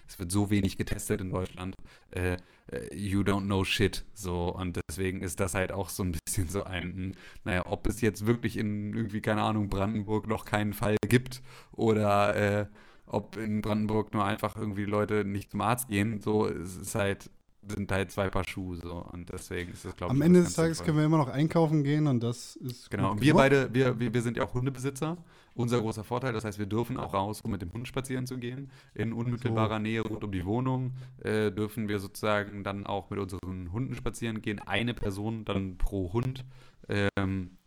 es 0.07 0.19
wird 0.19 0.31
so 0.31 0.51
wenig 0.51 0.77
getestet 0.77 1.21
in 1.21 1.31
Deutschland. 1.31 1.75
Äh, 2.11 2.37
äh, 2.67 2.95
you 2.95 3.21
don't 3.21 3.45
know 3.45 3.65
shit. 3.65 4.05
So, 4.15 4.55
und 4.55 4.79
deswegen 4.89 5.23
ist 5.23 5.41
das 5.41 5.55
halt 5.55 5.73
auch 5.73 5.89
so 5.89 6.03
ein 6.03 6.13
bisschen 6.25 6.49
so 6.49 6.65
ein, 6.65 6.83
hm, 6.83 7.13
naja, 7.45 7.67
ob 7.67 7.87
es 7.87 8.01
jetzt 8.01 8.27
wirklich 8.27 8.57
in 8.57 8.95
irgendwie, 8.95 9.21
keine 9.21 9.43
Ahnung, 9.43 9.69
Brandenburg 9.69 10.27
noch 10.27 10.45
keinen 10.45 10.73
Fall 10.73 10.97
gibt 11.09 11.43
oder 11.73 12.37
äh, 12.37 12.67
ob 13.07 13.37
in 13.37 13.63
Brandenburg 13.63 14.13
nur 14.15 14.25
einfach 14.25 14.57
irgendwie 14.57 14.85
Leute 14.85 15.25
nicht 15.25 15.51
zum 15.51 15.61
Arzt 15.61 15.89
gehen, 15.89 16.21
so, 16.21 16.47
es 16.47 16.77
ist 16.77 16.95
halt, 16.95 17.31
sind 17.67 17.91
halt 17.93 18.11
zwei 18.11 18.29
Paar 18.29 18.45
Schuhe, 18.49 18.77
so. 18.77 19.07
Und 19.13 19.31
deswegen 19.31 19.73
ist 19.73 19.85
das, 19.85 19.97
glaube 19.97 20.15
ich, 20.15 20.21
Am 20.21 20.23
Ende 20.23 20.43
des 20.43 20.55
Tages 20.55 20.79
sinnvoll. 20.79 20.87
können 20.87 20.99
wir 20.99 21.05
immer 21.07 21.19
noch 21.19 21.29
einkaufen 21.29 21.85
gehen 21.85 22.07
und 22.07 22.23
das 22.23 22.57
ist. 22.57 22.91
Genau, 22.91 23.11
gut 23.11 23.13
und 23.19 23.23
wir 23.23 23.35
beide, 23.35 23.73
wir, 23.73 23.99
wir, 23.99 24.13
wir 24.13 24.23
sind 24.23 24.37
ja 24.37 24.45
auch 24.45 24.55
Hundebesitzer. 24.55 25.17
Unser 25.55 25.81
großer 25.81 26.05
Vorteil, 26.05 26.33
das 26.33 26.45
heißt, 26.45 26.59
wir 26.59 26.67
dürfen 26.67 26.97
auch 26.97 27.13
raus, 27.13 27.41
um 27.43 27.51
mit 27.51 27.63
dem 27.63 27.73
Hund 27.73 27.87
spazieren 27.87 28.27
zu 28.27 28.39
gehen. 28.39 28.71
In 28.95 29.13
unmittelbarer 29.13 29.79
Nähe 29.79 30.01
rund 30.01 30.25
um 30.25 30.33
die 30.33 30.47
Wohnung 30.47 30.95
äh, 31.23 31.51
dürfen 31.51 31.89
wir 31.89 31.99
sozusagen 31.99 32.65
dann 32.65 32.87
auch 32.87 33.11
mit 33.11 33.19
unseren 33.19 33.73
Hunden 33.73 33.95
spazieren 33.95 34.41
gehen. 34.41 34.61
Eine 34.61 34.95
Person 34.95 35.45
dann 35.45 35.77
pro 35.77 36.13
Hund. 36.13 36.45
Ähm, 36.89 37.59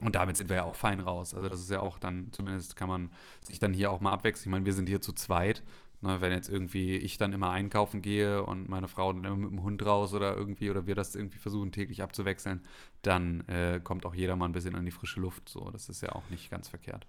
und 0.00 0.16
damit 0.16 0.36
sind 0.36 0.48
wir 0.48 0.56
ja 0.56 0.64
auch 0.64 0.74
fein 0.74 1.00
raus. 1.00 1.34
Also 1.34 1.48
das 1.48 1.60
ist 1.60 1.70
ja 1.70 1.80
auch 1.80 1.98
dann, 1.98 2.32
zumindest 2.32 2.76
kann 2.76 2.88
man 2.88 3.10
sich 3.40 3.58
dann 3.58 3.72
hier 3.72 3.90
auch 3.90 4.00
mal 4.00 4.12
abwechseln. 4.12 4.50
Ich 4.50 4.50
meine, 4.50 4.66
wir 4.66 4.72
sind 4.72 4.88
hier 4.88 5.00
zu 5.00 5.12
zweit. 5.12 5.62
Ne, 6.04 6.20
wenn 6.20 6.32
jetzt 6.32 6.50
irgendwie 6.50 6.96
ich 6.96 7.16
dann 7.16 7.32
immer 7.32 7.50
einkaufen 7.50 8.02
gehe 8.02 8.44
und 8.44 8.68
meine 8.68 8.88
Frau 8.88 9.10
dann 9.12 9.24
immer 9.24 9.36
mit 9.36 9.50
dem 9.50 9.62
Hund 9.62 9.86
raus 9.86 10.12
oder 10.12 10.36
irgendwie, 10.36 10.68
oder 10.68 10.86
wir 10.86 10.94
das 10.94 11.14
irgendwie 11.14 11.38
versuchen 11.38 11.72
täglich 11.72 12.02
abzuwechseln, 12.02 12.60
dann 13.00 13.40
äh, 13.48 13.80
kommt 13.82 14.04
auch 14.04 14.14
jeder 14.14 14.36
mal 14.36 14.44
ein 14.44 14.52
bisschen 14.52 14.74
an 14.74 14.84
die 14.84 14.90
frische 14.90 15.20
Luft. 15.20 15.48
So, 15.48 15.70
das 15.70 15.88
ist 15.88 16.02
ja 16.02 16.10
auch 16.10 16.28
nicht 16.28 16.50
ganz 16.50 16.68
verkehrt. 16.68 17.06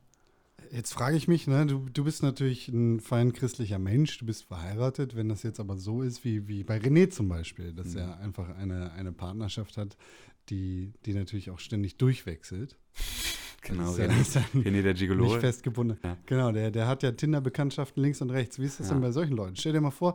Jetzt 0.71 0.93
frage 0.93 1.17
ich 1.17 1.27
mich, 1.27 1.47
ne, 1.47 1.65
du, 1.65 1.87
du 1.91 2.03
bist 2.03 2.23
natürlich 2.23 2.67
ein 2.69 2.99
fein 2.99 3.33
christlicher 3.33 3.79
Mensch, 3.79 4.17
du 4.17 4.25
bist 4.25 4.45
verheiratet. 4.45 5.15
Wenn 5.15 5.29
das 5.29 5.43
jetzt 5.43 5.59
aber 5.59 5.77
so 5.77 6.01
ist 6.01 6.23
wie, 6.23 6.47
wie 6.47 6.63
bei 6.63 6.77
René 6.77 7.09
zum 7.09 7.29
Beispiel, 7.29 7.73
dass 7.73 7.93
Mhm. 7.93 7.99
er 7.99 8.19
einfach 8.19 8.49
eine, 8.57 8.91
eine 8.93 9.11
Partnerschaft 9.11 9.77
hat, 9.77 9.97
die, 10.49 10.93
die 11.05 11.13
natürlich 11.13 11.49
auch 11.49 11.59
ständig 11.59 11.97
durchwechselt. 11.97 12.77
Genau, 13.65 13.95
Das 13.95 13.97
ist 14.19 14.35
ja, 14.35 14.41
René, 14.53 14.81
der 14.81 14.93
Gigolo. 14.93 15.25
nicht 15.25 15.37
festgebunden. 15.39 15.97
Ja. 16.03 16.17
Genau, 16.25 16.51
der, 16.51 16.71
der 16.71 16.87
hat 16.87 17.03
ja 17.03 17.11
Tinder-Bekanntschaften 17.11 18.01
links 18.01 18.21
und 18.21 18.29
rechts. 18.29 18.59
Wie 18.59 18.65
ist 18.65 18.79
das 18.79 18.87
Ja. 18.87 18.93
denn 18.93 19.01
bei 19.01 19.11
solchen 19.11 19.35
Leuten? 19.35 19.55
Stell 19.55 19.73
dir 19.73 19.81
mal 19.81 19.91
vor, 19.91 20.13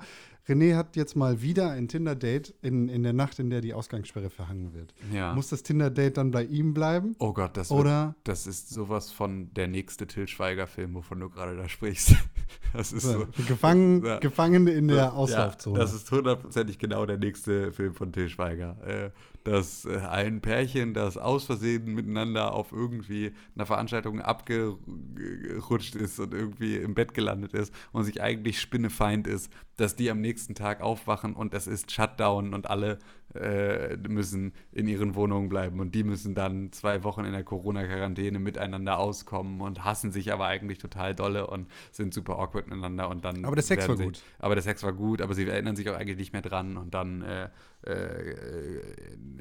René 0.49 0.75
hat 0.77 0.97
jetzt 0.97 1.17
mal 1.17 1.43
wieder 1.43 1.71
ein 1.71 1.89
Tinder-Date 1.89 2.55
in, 2.63 2.89
in 2.89 3.03
der 3.03 3.13
Nacht, 3.13 3.39
in 3.39 3.51
der 3.51 3.61
die 3.61 3.75
Ausgangssperre 3.75 4.31
verhangen 4.31 4.73
wird. 4.75 4.95
Ja. 5.13 5.35
Muss 5.35 5.49
das 5.49 5.63
Tinder-Date 5.63 6.17
dann 6.17 6.31
bei 6.31 6.45
ihm 6.45 6.75
bleiben? 6.75 7.15
oh 7.19 7.33
Gott, 7.33 7.57
das, 7.57 7.71
wird, 7.71 7.81
Oder 7.81 8.15
das 8.25 8.47
ist 8.47 8.71
sowas 8.71 9.11
von 9.11 9.53
der 9.55 9.69
nächste 9.69 10.07
Till 10.07 10.27
Schweiger-Film, 10.29 10.95
wovon 10.95 11.21
du 11.21 11.29
gerade 11.29 11.57
da 11.57 11.69
sprichst. 11.69 12.15
Das 12.73 12.93
ist 12.93 13.03
so. 13.05 13.27
gefangen, 13.49 14.05
Ja. 14.05 14.19
gefangen 14.19 14.67
in 14.69 14.87
der 14.89 15.15
Auslaufzone? 15.15 15.79
das 15.79 15.93
ist 15.93 16.11
hundertprozentig 16.11 16.79
genau 16.79 17.05
der 17.07 17.17
nächste 17.19 17.73
Film 17.73 17.95
von 17.95 18.13
Till 18.13 18.29
Schweiger. 18.29 18.77
Äh, 18.87 19.11
dass 19.45 19.85
äh, 19.85 19.99
ein 19.99 20.41
Pärchen, 20.41 20.95
das 20.95 21.17
aus 21.17 21.45
Versehen 21.45 21.95
miteinander 21.95 22.53
auf 22.53 22.73
irgendwie 22.73 23.33
einer 23.55 23.67
Veranstaltung 23.67 24.21
abgerutscht 24.21 25.95
ist 25.95 26.19
und 26.21 26.35
irgendwie 26.35 26.77
im 26.77 26.95
Bett 26.95 27.15
gelandet 27.15 27.55
ist 27.55 27.75
und 27.93 28.05
sich 28.05 28.21
eigentlich 28.21 28.61
spinnefeind 28.61 29.27
ist, 29.27 29.51
dass 29.77 29.97
die 29.97 30.11
am 30.11 30.21
nächsten 30.21 30.55
Tag 30.55 30.83
aufwachen 30.83 31.35
und 31.35 31.55
es 31.55 31.67
ist 31.67 31.91
Shutdown 31.91 32.55
und 32.55 32.69
alle 32.69 32.99
äh, 33.35 33.97
müssen 34.09 34.53
in 34.73 34.89
ihren 34.89 35.15
Wohnungen 35.15 35.49
bleiben 35.49 35.81
und 35.81 35.95
die 35.95 36.05
müssen 36.05 36.35
dann 36.35 36.73
zwei 36.73 37.05
Wochen 37.05 37.25
in 37.25 37.33
der 37.33 37.45
Corona-Quarantäne 37.45 38.39
miteinander 38.39 38.99
auskommen 38.99 39.61
und 39.61 39.85
hassen 39.85 40.11
sich 40.11 40.33
aber 40.33 40.47
eigentlich 40.47 40.79
total 40.79 41.15
dolle 41.15 41.47
und 41.47 41.69
sind 41.93 42.13
super 42.15 42.39
awkward 42.39 42.67
miteinander 42.69 43.09
und 43.09 43.25
dann. 43.25 43.45
Aber 43.45 43.57
der 43.57 43.63
Sex 43.63 43.89
war 43.89 43.97
sie, 43.97 44.05
gut. 44.05 44.23
Aber 44.39 44.55
der 44.55 44.63
Sex 44.63 44.83
war 44.83 44.93
gut, 44.93 45.23
aber 45.23 45.35
sie 45.35 45.47
erinnern 45.47 45.77
sich 45.77 45.89
auch 45.89 45.97
eigentlich 45.97 46.19
nicht 46.19 46.33
mehr 46.33 46.43
dran 46.43 46.77
und 46.77 46.95
dann 46.95 47.23
äh, 47.23 47.49
äh, 47.87 48.35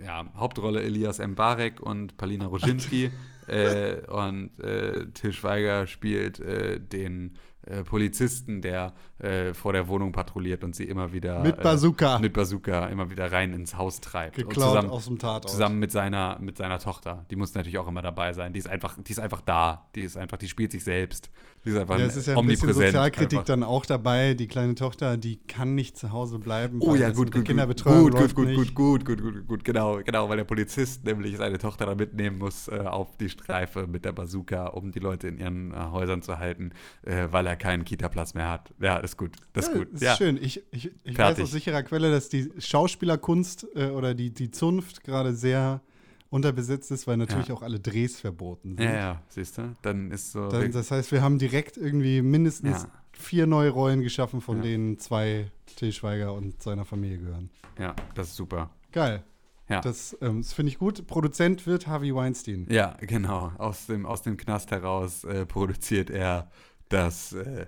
ja, 0.04 0.26
Hauptrolle 0.36 0.82
Elias 0.82 1.20
Mbarek 1.20 1.82
und 1.82 2.18
Palina 2.18 2.46
Roginski 2.46 3.12
äh, 3.48 3.98
und 4.08 4.58
äh, 4.60 5.08
Till 5.14 5.34
Schweiger 5.34 5.88
spielt 5.88 6.40
äh, 6.40 6.80
den 6.80 7.34
äh, 7.66 7.84
Polizisten, 7.84 8.62
der 8.62 8.94
äh, 9.20 9.54
vor 9.54 9.74
der 9.74 9.88
Wohnung 9.88 10.12
patrouilliert 10.12 10.64
und 10.64 10.76
sie 10.76 10.86
immer 10.86 11.12
wieder 11.12 11.42
Mit 11.42 11.62
Bazooka. 11.62 12.18
mit 12.20 12.34
Bazooka 12.34 12.88
immer 12.88 13.10
wieder 13.10 13.32
rein 13.32 13.54
ins 13.54 13.78
Haus 13.78 14.00
treibt. 14.00 14.38
Geklaut 14.38 14.70
zusammen, 14.70 14.90
aus 14.90 15.06
dem 15.06 15.20
Tatort. 15.20 15.50
zusammen 15.50 15.78
mit 15.78 15.92
seiner, 15.92 16.38
mit 16.40 16.58
seiner 16.58 16.80
Tochter. 16.80 17.26
Die 17.30 17.36
muss 17.36 17.54
natürlich 17.54 17.78
auch 17.78 17.88
immer 17.88 18.02
dabei 18.02 18.34
sein. 18.34 18.54
Die 18.54 18.60
ist 18.60 18.68
einfach, 18.70 18.98
die 18.98 19.12
ist 19.12 19.20
einfach 19.20 19.42
da. 19.42 19.90
Die 19.96 20.02
ist 20.02 20.18
einfach, 20.18 20.38
die 20.38 20.48
spielt 20.48 20.72
sich 20.72 20.84
selbst. 20.84 21.30
Die 21.66 21.72
ist 21.72 21.78
einfach 21.78 21.98
Ja, 21.98 22.06
es 22.06 22.16
ist 22.16 22.28
ja 22.28 22.38
ein 22.38 22.48
bisschen. 22.48 22.74
Sozialkritik 22.74 23.40
einfach. 23.40 23.46
dann 23.46 23.64
auch 23.64 23.86
dabei. 23.86 24.34
Die 24.34 24.48
kleine 24.48 24.76
Tochter, 24.76 25.18
die 25.18 25.38
kann 25.38 25.76
nicht 25.76 25.98
zu 25.98 26.12
Hause 26.12 26.40
bleiben. 26.40 26.80
Oh 26.82 26.92
weil 26.92 27.02
ja, 27.02 27.10
gut, 27.10 27.32
gut, 27.32 27.46
gut, 27.46 27.84
gut, 27.84 28.36
gut, 28.36 28.48
nicht. 28.48 28.76
gut, 28.76 29.06
gut, 29.06 29.06
gut, 29.06 29.22
gut, 29.22 29.48
gut, 29.48 29.64
genau, 29.66 30.02
genau, 30.04 30.30
weil 30.30 30.38
der 30.38 30.44
Polizist 30.46 31.04
nämlich 31.04 31.38
seine 31.38 31.58
Tochter 31.58 31.86
da 31.86 31.96
mitnehmen 31.96 32.38
muss 32.38 32.68
äh, 32.68 32.80
auf 32.80 33.18
die 33.18 33.30
Streife 33.30 33.88
mit 33.88 34.06
der 34.06 34.14
Bazooka, 34.14 34.68
um 34.68 34.92
die 34.92 35.00
Leute 35.00 35.28
in 35.28 35.38
ihren 35.38 35.74
äh, 35.74 35.76
Häusern 35.92 36.22
zu 36.22 36.40
halten, 36.40 36.72
äh, 37.04 37.28
weil 37.32 37.46
er 37.46 37.56
keinen 37.56 37.84
Kita-Platz 37.84 38.34
mehr 38.34 38.50
hat. 38.50 38.74
Ja, 38.80 38.98
ist 38.98 39.18
gut, 39.18 39.32
das 39.54 39.68
ist 39.68 39.74
Ja, 39.74 39.78
gut. 39.78 39.94
Ist 39.94 40.02
Ja, 40.02 40.16
schön. 40.16 40.38
Ich, 40.42 40.64
ich, 40.72 40.92
ich 41.04 41.18
weiß 41.18 41.40
aus 41.40 41.52
sicherer 41.52 41.84
Quelle, 41.84 42.12
dass 42.12 42.30
die 42.30 42.50
Schauspielerkunst 42.58 43.68
äh, 43.76 43.90
oder 43.90 44.14
die, 44.14 44.34
die 44.34 44.52
Zunft 44.52 45.04
gerade 45.04 45.34
sehr 45.34 45.82
unterbesetzt 46.30 46.92
ist, 46.92 47.08
weil 47.08 47.18
natürlich 47.18 47.48
Ja. 47.48 47.56
auch 47.56 47.62
alle 47.64 47.80
Drehs 47.80 48.20
verboten 48.20 48.78
sind. 48.78 48.86
ja, 48.86 48.94
ja, 48.94 49.22
siehst 49.30 49.58
du, 49.58 49.74
dann 49.82 50.12
ist 50.12 50.32
so. 50.32 50.48
Dann, 50.50 50.72
das 50.72 50.92
heißt, 50.92 51.12
wir 51.12 51.22
haben 51.22 51.40
direkt 51.40 51.78
irgendwie 51.78 52.22
mindestens 52.22 52.84
Ja. 52.84 52.90
vier 53.14 53.48
neue 53.48 53.70
Rollen 53.72 54.02
geschaffen, 54.02 54.42
von 54.42 54.58
Ja. 54.58 54.64
denen 54.64 55.00
zwei 55.00 55.52
Til 55.76 55.92
Schweiger 55.92 56.34
und 56.34 56.62
seiner 56.62 56.86
Familie 56.86 57.18
gehören. 57.20 57.50
ja, 57.80 57.96
das 58.16 58.30
ist 58.30 58.36
super. 58.36 58.70
Geil. 58.92 59.24
Ja. 59.70 59.82
Das, 59.82 60.18
ähm, 60.22 60.42
das 60.42 60.54
finde 60.54 60.72
ich 60.72 60.80
gut. 60.80 61.06
Produzent 61.06 61.68
wird 61.68 61.86
Harvey 61.86 62.14
Weinstein. 62.16 62.66
Ja, 62.72 62.98
genau. 63.02 63.52
Aus 63.60 63.86
dem, 63.86 64.06
aus 64.08 64.24
dem 64.24 64.36
Knast 64.36 64.72
heraus 64.72 65.24
äh, 65.26 65.46
produziert 65.46 66.10
er 66.10 66.50
das, 66.90 67.34
äh, 67.34 67.68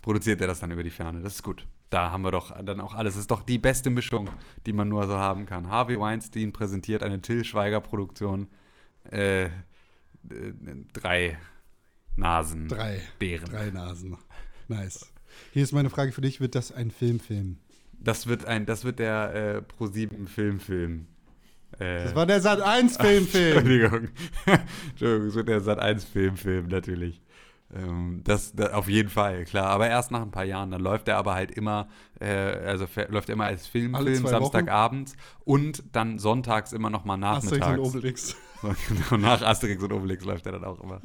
produziert 0.00 0.40
er 0.40 0.46
das 0.46 0.60
dann 0.60 0.70
über 0.70 0.82
die 0.82 0.88
Ferne. 0.90 1.20
Das 1.20 1.34
ist 1.34 1.42
gut. 1.42 1.66
Da 1.92 2.10
haben 2.10 2.22
wir 2.22 2.30
doch 2.30 2.56
dann 2.64 2.80
auch 2.80 2.94
alles. 2.94 3.14
Das 3.14 3.20
ist 3.20 3.30
doch 3.30 3.42
die 3.42 3.58
beste 3.58 3.90
Mischung, 3.90 4.30
die 4.64 4.72
man 4.72 4.88
nur 4.88 5.06
so 5.06 5.14
haben 5.14 5.44
kann. 5.44 5.68
Harvey 5.68 6.00
Weinstein 6.00 6.50
präsentiert 6.50 7.02
eine 7.02 7.20
Till 7.20 7.44
Schweiger-Produktion. 7.44 8.48
Äh, 9.10 9.44
äh, 9.44 9.50
drei 10.94 11.36
Nasen. 12.16 12.68
Drei. 12.68 13.02
Bären. 13.18 13.44
Drei 13.44 13.70
Nasen. 13.70 14.16
Nice. 14.68 15.12
Hier 15.52 15.62
ist 15.64 15.72
meine 15.72 15.90
Frage 15.90 16.12
für 16.12 16.22
dich: 16.22 16.40
Wird 16.40 16.54
das 16.54 16.72
ein 16.72 16.90
Filmfilm? 16.90 17.58
Das 17.92 18.26
wird 18.26 18.46
ein, 18.46 18.64
das 18.64 18.84
wird 18.84 18.98
der 18.98 19.34
äh, 19.34 19.62
Pro7 19.78 20.26
Filmfilm. 20.28 21.08
Äh, 21.78 22.04
Das 22.04 22.14
war 22.14 22.24
der 22.24 22.40
Sat 22.40 22.62
1 22.62 22.96
Filmfilm. 22.96 23.58
Entschuldigung. 23.58 24.08
Entschuldigung, 24.90 25.28
es 25.28 25.34
wird 25.34 25.48
der 25.48 25.60
Sat 25.60 25.78
1 25.78 26.04
Filmfilm, 26.04 26.68
natürlich. 26.68 27.20
Ähm, 27.74 28.20
das, 28.24 28.52
das 28.54 28.72
auf 28.72 28.88
jeden 28.88 29.08
Fall, 29.08 29.44
klar. 29.44 29.66
Aber 29.66 29.88
erst 29.88 30.10
nach 30.10 30.22
ein 30.22 30.30
paar 30.30 30.44
Jahren. 30.44 30.70
Dann 30.70 30.80
läuft 30.80 31.08
er 31.08 31.16
aber 31.16 31.34
halt 31.34 31.50
immer, 31.50 31.88
äh, 32.20 32.26
also 32.26 32.86
läuft 33.08 33.30
immer 33.30 33.44
als 33.44 33.62
Alle 33.62 33.70
Filmfilm 33.70 34.16
zwei 34.22 34.28
Samstagabends 34.30 35.16
und 35.44 35.82
dann 35.92 36.18
sonntags 36.18 36.72
immer 36.72 36.90
noch 36.90 37.04
mal 37.04 37.22
Asterix 37.22 37.52
und 37.52 37.60
nachmittags. 37.60 37.88
Obelix. 37.96 38.36
Genau, 38.62 39.16
nach 39.20 39.42
Asterix 39.42 39.82
und 39.82 39.92
Obelix 39.92 40.24
läuft 40.24 40.46
er 40.46 40.52
dann 40.52 40.64
auch 40.64 40.78
immer. 40.78 41.00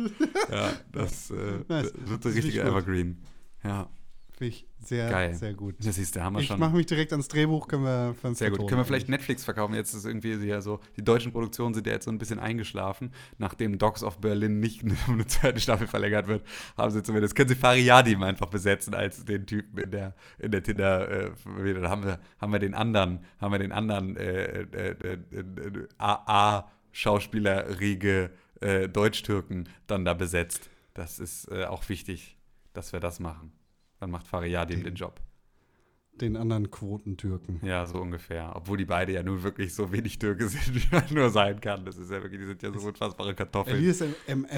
Ja, 0.52 0.74
das, 0.92 1.32
äh, 1.32 1.64
Nice. 1.68 1.92
wird 2.06 2.22
so 2.22 2.30
richtig. 2.30 2.56
Evergreen. 2.58 3.24
Ja, 3.64 3.90
Finde 4.38 4.54
ich 4.54 4.68
sehr, 4.80 5.10
Geil. 5.10 5.34
sehr 5.34 5.56
gut. 5.56 5.74
das 5.80 6.12
du, 6.12 6.22
haben 6.22 6.36
wir 6.36 6.42
Ich 6.42 6.48
schon. 6.48 6.60
mache 6.60 6.76
mich 6.76 6.86
direkt 6.86 7.12
ans 7.12 7.28
Drehbuch, 7.28 7.68
können 7.68 7.86
wir 7.86 8.14
für 8.14 8.36
Sehr 8.36 8.52
gut. 8.52 8.70
Können 8.70 8.82
wir 8.82 8.86
vielleicht. 8.86 9.10
Netflix 9.10 9.44
verkaufen? 9.44 9.74
Jetzt 9.74 9.96
ist 9.96 10.06
irgendwie 10.06 10.36
ja 10.46 10.62
so, 10.62 10.80
die 10.96 11.04
deutschen 11.04 11.32
Produktionen 11.32 11.74
sind 11.74 11.88
ja 11.88 11.94
jetzt 11.94 12.06
so 12.06 12.12
ein 12.12 12.20
bisschen 12.20 12.38
eingeschlafen. 12.38 13.12
Nachdem 13.40 13.80
Dogs 13.80 14.04
of 14.04 14.20
Berlin 14.20 14.60
nicht 14.60 14.84
um 14.84 14.92
eine 15.08 15.26
zweite 15.26 15.60
Staffel 15.60 15.88
verlängert 15.88 16.28
wird, 16.28 16.46
haben 16.78 16.92
sie 16.92 17.02
zumindest, 17.02 17.36
können 17.36 17.50
sie 17.50 17.56
Fariadim 17.56 18.22
einfach 18.22 18.46
besetzen 18.46 18.94
als 18.94 19.26
den 19.26 19.48
Typen 19.48 19.76
in 19.80 19.90
der, 19.90 20.14
in 20.38 20.52
der 20.52 20.62
Tinder, 20.62 21.10
äh, 21.10 21.32
dann 21.74 21.90
haben 21.90 22.06
wir, 22.06 22.20
haben 22.40 22.52
wir 22.52 22.60
den 22.60 22.76
anderen, 22.76 23.22
haben 23.42 23.52
wir 23.52 23.58
den 23.60 23.72
anderen 23.72 24.18
äh, 24.18 24.62
äh, 24.62 24.92
äh, 24.92 25.18
äh, 25.32 25.88
AA-Schauspielerriege 25.98 28.30
äh, 28.62 28.88
Deutsch-Türken 28.88 29.68
dann 29.88 30.06
da 30.06 30.14
besetzt. 30.14 30.70
Das 30.94 31.18
ist 31.18 31.52
äh, 31.52 31.66
auch 31.66 31.90
wichtig, 31.90 32.38
dass 32.74 32.94
wir 32.94 33.00
das 33.00 33.20
machen. 33.20 33.57
Dann 34.00 34.12
macht 34.12 34.28
Fariadim 34.28 34.78
Den- 34.80 34.86
den 34.86 34.96
Job. 34.96 35.20
Den 36.20 36.36
anderen 36.36 36.72
Quotentürken. 36.72 37.60
Ja, 37.64 37.86
so 37.86 38.00
ungefähr. 38.00 38.52
Obwohl 38.56 38.78
die 38.80 38.86
beide 38.86 39.12
ja 39.12 39.22
nur 39.22 39.44
wirklich 39.44 39.76
so 39.76 39.92
wenig 39.92 40.18
Türke 40.18 40.48
sind, 40.48 40.74
wie 40.92 40.96
man 40.96 41.04
nur 41.12 41.30
sein 41.30 41.62
kann. 41.62 41.86
Das 41.86 41.98
ist 41.98 42.10
ja 42.10 42.24
wirklich, 42.24 42.42
die 42.42 42.48
sind 42.48 42.64
ja 42.64 42.72
so 42.74 42.88
unfassbare 42.88 43.36
Kartoffeln. 43.36 43.78
Elias. 43.78 44.04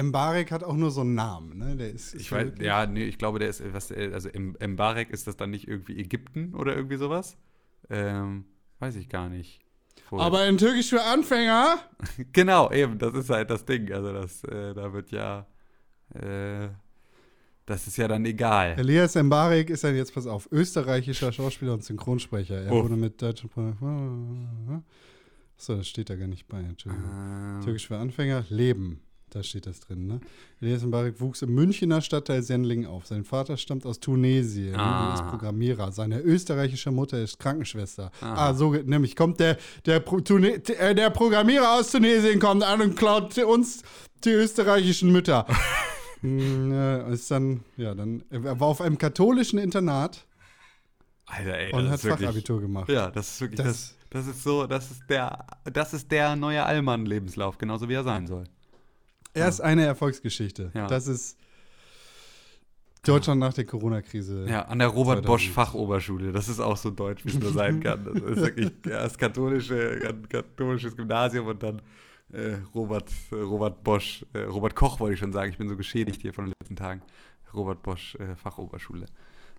Mbarek 0.02 0.52
hat 0.52 0.64
auch 0.64 0.74
nur 0.76 0.90
so 0.90 1.02
einen 1.02 1.14
Namen, 1.14 1.58
ne? 1.58 1.76
Der 1.76 1.90
ist, 1.90 2.14
Ich 2.14 2.32
weiß, 2.32 2.52
ja, 2.60 2.86
nee, 2.86 3.04
ich 3.04 3.18
glaube, 3.18 3.38
der 3.40 3.50
ist, 3.50 3.62
was, 3.74 3.92
also 3.92 4.30
Mbarek 4.34 5.10
ist 5.10 5.26
das 5.26 5.36
dann 5.36 5.50
nicht 5.50 5.68
irgendwie 5.68 5.98
Ägypten 6.00 6.54
oder 6.54 6.74
irgendwie 6.74 6.96
sowas? 6.96 7.36
Ähm, 7.90 8.46
weiß 8.78 8.96
ich 8.96 9.10
gar 9.10 9.28
nicht. 9.28 9.60
Wo- 10.08 10.18
Aber 10.18 10.46
in 10.46 10.56
Türkisch 10.56 10.88
für 10.88 11.02
Anfänger. 11.02 11.76
genau, 12.32 12.70
eben, 12.72 12.96
das 12.96 13.12
ist 13.12 13.28
halt 13.28 13.50
das 13.50 13.66
Ding. 13.66 13.92
Also 13.92 14.14
das, 14.14 14.42
äh, 14.44 14.72
da 14.72 14.94
wird 14.94 15.10
ja, 15.10 15.46
äh, 16.14 16.68
das 17.70 17.86
ist 17.86 17.96
ja 17.96 18.06
dann 18.08 18.24
egal. 18.26 18.74
Elias 18.78 19.14
Mbarek 19.14 19.70
ist 19.70 19.84
ein, 19.86 19.96
jetzt 19.96 20.12
pass 20.12 20.26
auf, 20.26 20.46
österreichischer 20.52 21.32
Schauspieler 21.32 21.72
und 21.72 21.82
Synchronsprecher. 21.84 22.60
Er 22.62 22.72
Oh. 22.72 22.82
wurde 22.84 22.96
mit 22.96 23.22
deutschen. 23.22 23.48
Pro- 23.48 23.72
So, 25.56 25.76
das 25.76 25.88
steht 25.88 26.10
da 26.10 26.16
gar 26.16 26.26
nicht 26.28 26.48
bei. 26.48 26.58
Entschuldigung. 26.60 27.08
Ähm, 27.10 27.60
Türkisch 27.64 27.86
für 27.86 27.96
Anfänger, 27.98 28.44
Leben. 28.48 29.00
Da 29.32 29.44
steht 29.44 29.66
das 29.66 29.78
drin, 29.78 30.08
ne? 30.08 30.20
Elias 30.60 30.82
Mbarek 30.82 31.20
wuchs 31.20 31.42
im 31.42 31.54
Münchner 31.54 32.00
Stadtteil 32.00 32.42
Sendling 32.42 32.84
auf. 32.84 33.06
Sein 33.06 33.22
Vater 33.24 33.56
stammt 33.56 33.86
aus 33.86 34.00
Tunesien 34.00 34.74
Ah. 34.74 35.10
und 35.10 35.14
ist 35.14 35.28
Programmierer. 35.30 35.92
Seine 35.92 36.18
österreichische 36.20 36.90
Mutter 36.90 37.22
ist 37.22 37.38
Krankenschwester. 37.38 38.10
Aha. 38.22 38.48
Ah, 38.48 38.54
so 38.54 38.72
nämlich 38.72 39.14
kommt 39.14 39.38
der, 39.38 39.56
der, 39.86 40.00
Pro 40.00 40.20
Tune 40.20 40.54
äh, 40.66 40.94
der 40.96 41.10
Programmierer 41.10 41.78
aus 41.78 41.92
Tunesien 41.92 42.40
kommt 42.40 42.64
an 42.64 42.80
und 42.80 42.96
klaut 42.96 43.38
uns 43.38 43.82
die 44.24 44.30
österreichischen 44.30 45.12
Mütter. 45.12 45.46
Hm, 46.22 46.72
ja, 46.72 46.96
ist 47.08 47.30
dann, 47.30 47.60
ja, 47.76 47.94
dann, 47.94 48.22
er 48.30 48.58
war 48.60 48.68
auf 48.68 48.80
einem 48.80 48.98
katholischen 48.98 49.58
Internat 49.58 50.26
Alter, 51.26 51.56
ey, 51.58 51.72
und 51.72 51.84
das 51.84 51.92
hat 51.92 52.04
wirklich, 52.04 52.26
Fachabitur 52.28 52.60
gemacht. 52.60 52.88
Ja, 52.88 53.10
das 53.10 53.30
ist 53.34 53.40
wirklich, 53.40 53.58
das, 53.58 53.66
Das- 53.66 53.96
das, 54.10 54.26
ist 54.26 54.42
so, 54.42 54.66
das 54.66 54.90
ist 54.90 55.02
der, 55.08 55.46
das 55.64 55.94
ist 55.94 56.10
der 56.10 56.34
neue 56.34 56.64
Allmann-Lebenslauf, 56.64 57.56
genauso 57.58 57.88
wie 57.88 57.94
er 57.94 58.02
sein 58.02 58.26
soll. 58.26 58.44
Er 59.32 59.48
ist 59.48 59.60
eine 59.60 59.84
Erfolgsgeschichte. 59.84 60.72
Ja. 60.74 60.88
Das 60.88 61.06
ist 61.06 61.38
Deutschland 63.04 63.40
nach 63.40 63.54
der 63.54 63.64
Corona-Krise. 63.64 64.46
Ja, 64.48 64.62
an 64.62 64.80
der 64.80 64.88
Robert 64.88 65.24
2000. 65.24 65.26
Bosch 65.26 65.50
Fachoberschule. 65.50 66.32
Das 66.32 66.48
ist 66.48 66.58
auch 66.60 66.76
so 66.76 66.90
deutsch, 66.90 67.24
wie 67.24 67.30
es 67.30 67.38
nur 67.38 67.52
sein 67.52 67.80
kann. 67.80 68.04
Das 68.04 68.14
ist 68.14 68.36
wirklich 68.42 68.72
erst 68.86 69.18
katholische, 69.18 70.00
katholisches 70.28 70.96
Gymnasium 70.96 71.46
und 71.46 71.62
dann 71.62 71.80
Robert, 72.74 73.10
äh, 73.32 73.36
Robert 73.36 73.82
Bosch, 73.82 74.24
äh, 74.32 74.40
Robert 74.40 74.74
Koch 74.74 75.00
wollte 75.00 75.14
ich 75.14 75.20
schon 75.20 75.32
sagen. 75.32 75.50
Ich 75.50 75.58
bin 75.58 75.68
so 75.68 75.76
geschädigt 75.76 76.22
hier 76.22 76.32
von 76.32 76.46
den 76.46 76.54
letzten 76.60 76.76
Tagen. 76.76 77.02
Robert 77.54 77.82
Bosch 77.82 78.14
äh, 78.16 78.36
Fachoberschule. 78.36 79.06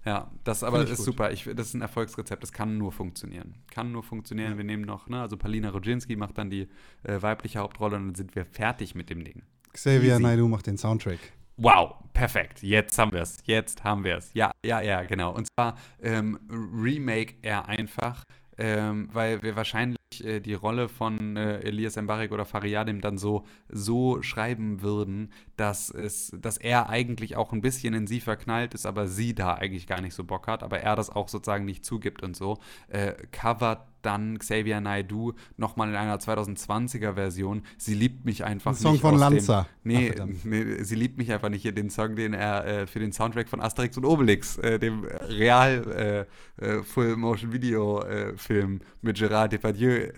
Ja, 0.05 0.31
das 0.43 0.63
aber 0.63 0.81
ist 0.83 0.97
gut. 0.97 1.05
super. 1.05 1.31
Ich, 1.31 1.43
das 1.43 1.67
ist 1.67 1.73
ein 1.75 1.81
Erfolgsrezept. 1.81 2.41
Das 2.41 2.51
kann 2.51 2.77
nur 2.77 2.91
funktionieren. 2.91 3.55
Kann 3.69 3.91
nur 3.91 4.03
funktionieren. 4.03 4.57
Wir 4.57 4.63
nehmen 4.63 4.83
noch, 4.83 5.07
ne, 5.07 5.21
also 5.21 5.37
Palina 5.37 5.69
Rodzinski 5.69 6.15
macht 6.15 6.37
dann 6.37 6.49
die 6.49 6.67
äh, 7.03 7.21
weibliche 7.21 7.59
Hauptrolle 7.59 7.97
und 7.97 8.07
dann 8.07 8.15
sind 8.15 8.35
wir 8.35 8.45
fertig 8.45 8.95
mit 8.95 9.09
dem 9.09 9.23
Ding. 9.23 9.43
Xavier 9.73 10.13
Easy. 10.13 10.23
Naidoo 10.23 10.47
macht 10.47 10.67
den 10.67 10.77
Soundtrack. 10.77 11.19
Wow, 11.57 11.95
perfekt. 12.13 12.63
Jetzt 12.63 12.97
haben 12.97 13.11
wir 13.11 13.21
es. 13.21 13.37
Jetzt 13.45 13.83
haben 13.83 14.03
wir 14.03 14.17
es. 14.17 14.33
Ja, 14.33 14.51
ja, 14.65 14.81
ja, 14.81 15.03
genau. 15.03 15.31
Und 15.35 15.47
zwar 15.47 15.77
ähm, 16.01 16.39
remake 16.49 17.35
er 17.43 17.67
einfach, 17.67 18.23
ähm, 18.61 19.09
weil 19.11 19.41
wir 19.41 19.55
wahrscheinlich 19.55 19.97
äh, 20.23 20.39
die 20.39 20.53
Rolle 20.53 20.87
von 20.87 21.35
äh, 21.35 21.61
Elias 21.61 21.95
Mbarek 21.95 22.31
oder 22.31 22.45
Fariadim 22.45 23.01
dann 23.01 23.17
so, 23.17 23.43
so 23.69 24.21
schreiben 24.21 24.83
würden, 24.83 25.31
dass, 25.61 25.91
es, 25.91 26.35
dass 26.35 26.57
er 26.57 26.89
eigentlich 26.89 27.37
auch 27.37 27.53
ein 27.53 27.61
bisschen 27.61 27.93
in 27.93 28.07
sie 28.07 28.19
verknallt 28.19 28.73
ist, 28.73 28.87
aber 28.87 29.07
sie 29.07 29.35
da 29.35 29.53
eigentlich 29.53 29.85
gar 29.85 30.01
nicht 30.01 30.15
so 30.15 30.23
Bock 30.23 30.47
hat, 30.47 30.63
aber 30.63 30.79
er 30.79 30.95
das 30.95 31.11
auch 31.11 31.29
sozusagen 31.29 31.65
nicht 31.65 31.85
zugibt 31.85 32.23
und 32.23 32.35
so, 32.35 32.57
äh, 32.87 33.13
covert 33.31 33.85
dann 34.01 34.39
Xavier 34.39 34.81
Naidoo 34.81 35.33
nochmal 35.57 35.89
in 35.89 35.95
einer 35.95 36.17
2020er 36.17 37.13
Version. 37.13 37.63
Sie 37.77 37.93
liebt 37.93 38.25
mich 38.25 38.43
einfach 38.43 38.71
Ein 38.71 38.75
Song 38.75 38.93
nicht. 38.93 39.01
von 39.01 39.15
aus 39.15 39.19
Lanza. 39.19 39.67
Dem, 39.83 39.91
nee, 39.91 40.13
Ach, 40.19 40.25
nee, 40.43 40.83
sie 40.83 40.95
liebt 40.95 41.17
mich 41.17 41.31
einfach 41.31 41.49
nicht 41.49 41.61
hier, 41.61 41.71
den 41.71 41.89
Song, 41.89 42.15
den 42.15 42.33
er 42.33 42.65
äh, 42.65 42.87
für 42.87 42.99
den 42.99 43.11
Soundtrack 43.11 43.47
von 43.49 43.61
Asterix 43.61 43.97
und 43.97 44.05
Obelix, 44.05 44.57
äh, 44.57 44.79
dem 44.79 45.03
Real 45.03 46.27
äh, 46.59 46.65
äh, 46.65 46.83
Full-Motion-Video-Film 46.83 48.79
mit 49.01 49.17
Gérard 49.17 49.49
Depardieu 49.49 49.91
äh, 49.91 50.11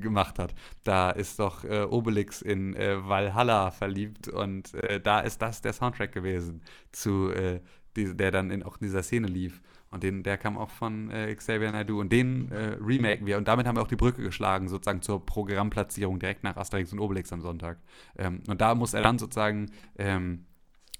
gemacht 0.00 0.38
hat. 0.38 0.54
Da 0.84 1.10
ist 1.10 1.38
doch 1.38 1.64
äh, 1.64 1.82
Obelix 1.82 2.42
in 2.42 2.74
äh, 2.74 3.06
Valhalla 3.06 3.70
verliebt 3.70 4.28
und 4.28 4.71
äh, 4.74 5.00
da 5.00 5.20
ist 5.20 5.42
das 5.42 5.60
der 5.60 5.72
Soundtrack 5.72 6.12
gewesen, 6.12 6.62
zu, 6.92 7.30
äh, 7.30 7.60
die, 7.96 8.16
der 8.16 8.30
dann 8.30 8.50
in, 8.50 8.62
auch 8.62 8.78
in 8.80 8.86
dieser 8.86 9.02
Szene 9.02 9.26
lief. 9.26 9.62
Und 9.90 10.02
den, 10.02 10.22
der 10.22 10.38
kam 10.38 10.56
auch 10.56 10.70
von 10.70 11.10
äh, 11.10 11.34
Xavier 11.34 11.70
Naidoo. 11.70 12.00
Und 12.00 12.10
den 12.10 12.50
äh, 12.50 12.76
remaken 12.80 13.26
wir. 13.26 13.36
Und 13.36 13.46
damit 13.46 13.66
haben 13.66 13.76
wir 13.76 13.82
auch 13.82 13.88
die 13.88 13.96
Brücke 13.96 14.22
geschlagen, 14.22 14.68
sozusagen 14.68 15.02
zur 15.02 15.24
Programmplatzierung 15.24 16.18
direkt 16.18 16.44
nach 16.44 16.56
Asterix 16.56 16.92
und 16.94 16.98
Obelix 16.98 17.30
am 17.32 17.42
Sonntag. 17.42 17.78
Ähm, 18.16 18.42
und 18.48 18.62
da 18.62 18.74
muss 18.74 18.94
er 18.94 19.02
dann 19.02 19.18
sozusagen, 19.18 19.70
ähm, 19.98 20.46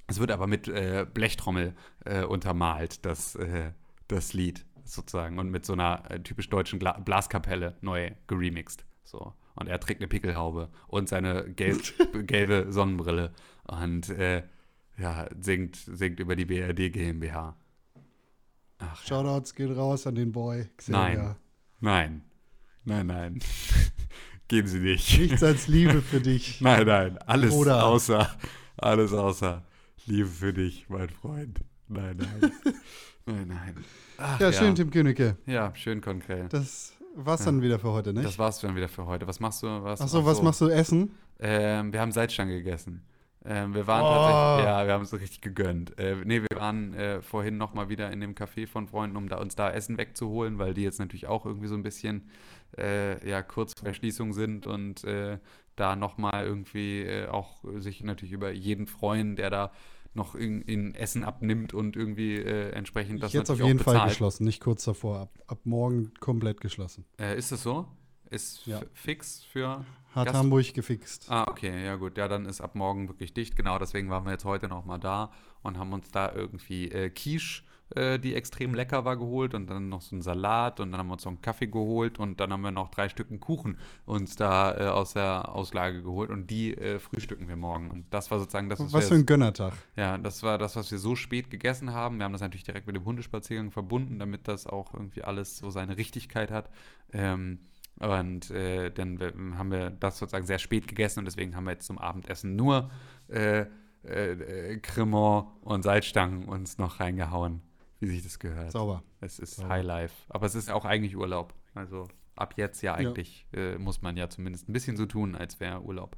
es 0.08 0.20
wird 0.20 0.30
aber 0.30 0.46
mit 0.46 0.68
äh, 0.68 1.06
Blechtrommel 1.12 1.74
äh, 2.04 2.24
untermalt, 2.24 3.06
das, 3.06 3.34
äh, 3.36 3.72
das 4.08 4.34
Lied 4.34 4.66
sozusagen. 4.84 5.38
Und 5.38 5.50
mit 5.50 5.64
so 5.64 5.72
einer 5.72 6.02
äh, 6.10 6.20
typisch 6.20 6.50
deutschen 6.50 6.78
Gla 6.78 6.98
Blaskapelle 6.98 7.78
neu 7.80 8.10
geremixed. 8.26 8.84
So. 9.04 9.32
Und 9.54 9.68
er 9.68 9.80
trägt 9.80 10.00
eine 10.00 10.08
Pickelhaube 10.08 10.68
und 10.86 11.08
seine 11.08 11.44
gelb, 11.44 11.80
gelbe 12.26 12.66
Sonnenbrille. 12.70 13.32
Und 13.66 14.08
äh, 14.10 14.42
ja, 14.98 15.28
singt, 15.40 15.76
singt 15.76 16.20
über 16.20 16.36
die 16.36 16.44
BRD 16.44 16.92
GmbH. 16.92 17.56
Ach, 18.78 19.00
ja. 19.02 19.06
Shoutouts 19.08 19.54
geht 19.54 19.74
raus 19.76 20.06
an 20.06 20.14
den 20.14 20.32
Boy. 20.32 20.68
Xavier. 20.76 21.36
Nein. 21.80 22.22
Nein, 22.84 23.06
nein. 23.06 23.38
Gehen 24.48 24.66
Sie 24.66 24.80
nicht. 24.80 25.18
Nichts 25.18 25.42
als 25.42 25.68
Liebe 25.68 26.02
für 26.02 26.20
dich. 26.20 26.60
Nein, 26.60 26.86
nein. 26.86 27.18
Alles 27.18 27.50
Bruder. 27.54 27.86
außer. 27.86 28.28
Alles 28.76 29.12
außer. 29.12 29.64
Liebe 30.04 30.28
für 30.28 30.52
dich, 30.52 30.86
mein 30.88 31.08
Freund. 31.08 31.60
Nein, 31.88 32.16
nein. 32.18 32.52
nein, 33.26 33.48
nein. 33.48 33.84
Ach, 34.18 34.40
Ja, 34.40 34.52
schön, 34.52 34.74
Tim 34.74 34.90
Königke. 34.90 35.36
Ja, 35.46 35.72
schön 35.76 36.00
konkret. 36.00 36.52
Das 36.52 36.92
war's 37.14 37.40
Ja. 37.40 37.46
dann 37.46 37.62
wieder 37.62 37.78
für 37.78 37.92
heute, 37.92 38.12
nicht? 38.12 38.26
Das 38.26 38.38
war's 38.38 38.60
dann 38.60 38.74
wieder 38.74 38.88
für 38.88 39.06
heute. 39.06 39.26
Was 39.26 39.38
machst 39.40 39.62
du? 39.62 39.66
Was, 39.68 40.00
Achso, 40.00 40.24
was 40.26 40.42
machst 40.42 40.60
du 40.60 40.68
essen? 40.68 41.12
Ähm, 41.38 41.92
wir 41.92 42.00
haben 42.00 42.10
Salzstange 42.12 42.54
gegessen. 42.58 43.02
Ähm, 43.44 43.74
wir 43.74 43.86
waren 43.86 44.02
Oh. 44.04 44.08
tatsächlich, 44.08 44.66
ja, 44.66 44.86
wir 44.86 44.92
haben 44.94 45.02
es 45.02 45.10
so 45.10 45.16
richtig 45.16 45.40
gegönnt. 45.40 45.98
Äh, 45.98 46.16
nee, 46.24 46.40
wir 46.42 46.56
waren 46.60 46.94
äh, 46.94 47.20
vorhin 47.22 47.56
noch 47.56 47.74
mal 47.74 47.88
wieder 47.88 48.10
in 48.12 48.20
dem 48.20 48.34
Café 48.34 48.66
von 48.68 48.86
Freunden, 48.86 49.16
um 49.16 49.28
da, 49.28 49.38
uns 49.38 49.56
da 49.56 49.70
Essen 49.70 49.98
wegzuholen, 49.98 50.58
weil 50.58 50.74
die 50.74 50.82
jetzt 50.82 51.00
natürlich 51.00 51.26
auch 51.26 51.44
irgendwie 51.44 51.66
so 51.66 51.74
ein 51.74 51.82
bisschen 51.82 52.28
äh, 52.78 53.28
ja, 53.28 53.42
kurz 53.42 53.72
vor 53.76 53.86
der 53.86 53.94
Schließung 53.94 54.32
sind 54.32 54.66
und 54.66 55.02
äh, 55.04 55.38
da 55.76 55.96
noch 55.96 56.18
mal 56.18 56.44
irgendwie 56.44 57.02
äh, 57.02 57.26
auch 57.28 57.64
sich 57.78 58.02
natürlich 58.04 58.32
über 58.32 58.52
jeden 58.52 58.86
freuen, 58.86 59.36
der 59.36 59.50
da 59.50 59.72
noch 60.14 60.34
in, 60.34 60.60
in 60.62 60.94
Essen 60.94 61.24
abnimmt 61.24 61.72
und 61.72 61.96
irgendwie 61.96 62.36
äh, 62.36 62.70
entsprechend 62.72 63.22
das 63.22 63.32
Jetzt 63.32 63.50
auf 63.50 63.58
jeden 63.58 63.78
Fall 63.78 64.06
geschlossen, 64.08 64.44
nicht 64.44 64.60
kurz 64.60 64.84
davor. 64.84 65.20
Ab, 65.20 65.38
ab 65.46 65.58
morgen 65.64 66.12
komplett 66.20 66.60
geschlossen. 66.60 67.06
Äh, 67.18 67.38
ist 67.38 67.50
das 67.50 67.62
so? 67.62 67.88
Ist 68.32 68.66
Ja. 68.66 68.80
fix 68.94 69.44
für 69.44 69.84
Hat 70.14 70.26
Gast- 70.26 70.36
Hamburg 70.38 70.74
gefixt. 70.74 71.26
Ah, 71.30 71.44
okay, 71.48 71.84
ja 71.84 71.96
gut. 71.96 72.16
Ja, 72.18 72.28
dann 72.28 72.46
ist 72.46 72.60
ab 72.60 72.74
morgen 72.74 73.08
wirklich 73.08 73.34
dicht. 73.34 73.56
Genau, 73.56 73.78
deswegen 73.78 74.08
waren 74.10 74.24
wir 74.24 74.32
jetzt 74.32 74.44
heute 74.44 74.68
noch 74.68 74.84
mal 74.84 74.98
da 74.98 75.30
und 75.62 75.78
haben 75.78 75.92
uns 75.92 76.10
da 76.10 76.32
irgendwie 76.32 76.90
äh, 76.90 77.10
Quiche, 77.10 77.62
äh, 77.94 78.18
die 78.18 78.34
extrem 78.34 78.72
lecker 78.74 79.04
war, 79.04 79.16
geholt 79.18 79.52
und 79.54 79.68
dann 79.68 79.90
noch 79.90 80.00
so 80.00 80.14
einen 80.16 80.22
Salat 80.22 80.80
und 80.80 80.92
dann 80.92 80.98
haben 80.98 81.08
wir 81.08 81.12
uns 81.14 81.24
noch 81.26 81.32
einen 81.32 81.42
Kaffee 81.42 81.66
geholt 81.66 82.18
und 82.18 82.40
dann 82.40 82.52
haben 82.52 82.62
wir 82.62 82.70
noch 82.70 82.88
drei 82.90 83.08
Stücken 83.10 83.38
Kuchen 83.38 83.78
uns 84.06 84.34
da 84.36 84.74
äh, 84.78 84.88
aus 84.88 85.12
der 85.12 85.54
Auslage 85.54 86.02
geholt 86.02 86.30
und 86.30 86.46
die 86.50 86.74
äh, 86.74 86.98
frühstücken 86.98 87.48
wir 87.48 87.56
morgen. 87.56 87.90
Und 87.90 88.06
das 88.12 88.30
war 88.30 88.38
sozusagen 88.38 88.70
das, 88.70 88.80
Was 88.80 88.92
wir 88.94 89.02
für 89.02 89.14
ein 89.14 89.26
Gönnertag. 89.26 89.74
ja, 89.96 90.16
das 90.18 90.42
war 90.42 90.56
das, 90.56 90.74
was 90.76 90.90
wir 90.90 90.98
so 90.98 91.16
spät 91.16 91.50
gegessen 91.50 91.92
haben. 91.92 92.16
Wir 92.18 92.24
haben 92.24 92.32
das 92.32 92.40
natürlich 92.40 92.64
direkt 92.64 92.86
mit 92.86 92.96
dem 92.96 93.04
Hundespaziergang 93.04 93.70
verbunden, 93.70 94.18
damit 94.18 94.48
das 94.48 94.66
auch 94.66 94.94
irgendwie 94.94 95.22
alles 95.22 95.58
so 95.58 95.68
seine 95.70 95.96
Richtigkeit 95.98 96.50
hat. 96.50 96.70
Ähm, 97.12 97.58
und 98.02 98.50
äh, 98.50 98.90
dann 98.90 99.18
haben 99.56 99.70
wir 99.70 99.90
das 99.90 100.18
sozusagen 100.18 100.46
sehr 100.46 100.58
spät 100.58 100.88
gegessen 100.88 101.20
und 101.20 101.24
deswegen 101.26 101.54
haben 101.56 101.64
wir 101.64 101.72
jetzt 101.72 101.86
zum 101.86 101.98
Abendessen 101.98 102.56
nur 102.56 102.90
äh, 103.28 103.66
äh, 104.04 104.32
äh, 104.32 104.78
Cremant 104.80 105.46
und 105.62 105.82
Salzstangen 105.82 106.44
uns 106.48 106.78
noch 106.78 106.98
reingehauen, 107.00 107.62
wie 108.00 108.06
sich 108.08 108.22
das 108.22 108.38
gehört. 108.38 108.72
Sauber. 108.72 109.02
Es 109.20 109.38
ist 109.38 109.56
Sauber. 109.56 109.68
Highlife. 109.68 110.14
Aber 110.28 110.46
es 110.46 110.54
ist 110.54 110.70
auch 110.70 110.84
eigentlich 110.84 111.16
Urlaub. 111.16 111.54
Also 111.74 112.08
ab 112.34 112.54
jetzt 112.56 112.82
ja 112.82 112.98
Ja. 113.00 113.08
eigentlich 113.10 113.46
äh, 113.52 113.78
muss 113.78 114.02
man 114.02 114.16
ja 114.16 114.28
zumindest 114.28 114.68
ein 114.68 114.72
bisschen 114.72 114.96
so 114.96 115.06
tun, 115.06 115.34
als 115.36 115.60
wäre 115.60 115.80
Urlaub. 115.82 116.16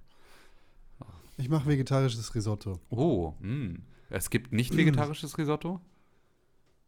Ich 1.37 1.49
mache 1.49 1.67
vegetarisches 1.69 2.35
Risotto. 2.37 2.79
Oh, 2.91 3.35
mh. 3.41 3.81
es 4.09 4.31
gibt 4.31 4.53
nicht 4.53 4.77
vegetarisches 4.77 5.37
Risotto? 5.37 5.81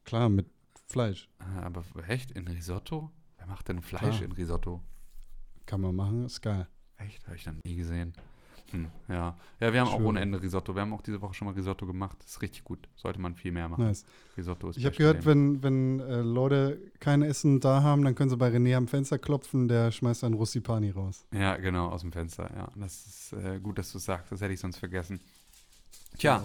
Klar, 0.04 0.28
mit 0.28 0.46
Fleisch. 0.86 1.28
Ah, 1.40 1.62
Aber 1.64 1.82
echt? 2.08 2.30
In 2.30 2.46
Risotto? 2.46 3.10
Wer 3.38 3.46
macht 3.48 3.68
denn 3.68 3.82
Fleisch 3.82 4.18
Klar. 4.18 4.22
in 4.22 4.32
Risotto? 4.32 4.82
Kann 5.66 5.80
man 5.80 5.94
machen, 5.94 6.24
ist 6.24 6.40
geil. 6.40 6.66
Echt? 6.98 7.26
Habe 7.26 7.36
ich 7.36 7.44
dann 7.44 7.60
nie 7.64 7.76
gesehen. 7.76 8.14
Hm, 8.70 8.88
ja. 9.08 9.36
Ja, 9.60 9.72
wir 9.72 9.80
haben 9.80 9.88
auch 9.88 9.96
Schwöre. 9.96 10.08
ohne 10.08 10.20
Ende 10.20 10.42
Risotto. 10.42 10.74
Wir 10.74 10.82
haben 10.82 10.92
auch 10.92 11.02
diese 11.02 11.20
Woche 11.20 11.34
schon 11.34 11.46
mal 11.46 11.54
Risotto 11.54 11.86
gemacht. 11.86 12.16
Das 12.20 12.32
ist 12.32 12.42
richtig 12.42 12.64
gut. 12.64 12.88
Sollte 12.96 13.20
man 13.20 13.34
viel 13.34 13.52
mehr 13.52 13.68
machen. 13.68 13.84
Nice. 13.84 14.04
Risotto 14.36 14.70
ist 14.70 14.76
Ich 14.76 14.84
habe 14.86 14.96
gehört, 14.96 15.24
wenn, 15.24 15.62
wenn 15.62 16.00
äh, 16.00 16.20
Leute 16.22 16.80
kein 16.98 17.22
Essen 17.22 17.60
da 17.60 17.82
haben, 17.82 18.02
dann 18.04 18.14
können 18.14 18.30
sie 18.30 18.36
bei 18.36 18.48
René 18.48 18.76
am 18.76 18.88
Fenster 18.88 19.18
klopfen, 19.18 19.68
der 19.68 19.92
schmeißt 19.92 20.24
dann 20.24 20.34
Russipani 20.34 20.90
raus. 20.90 21.24
Ja, 21.32 21.56
genau, 21.56 21.88
aus 21.88 22.00
dem 22.00 22.12
Fenster. 22.12 22.50
Ja, 22.56 22.68
das 22.74 23.06
ist 23.06 23.32
äh, 23.34 23.60
gut, 23.60 23.78
dass 23.78 23.92
du 23.92 23.98
es 23.98 24.04
sagst. 24.04 24.32
Das 24.32 24.40
hätte 24.40 24.52
ich 24.52 24.60
sonst 24.60 24.78
vergessen. 24.78 25.20
Tja, 26.18 26.42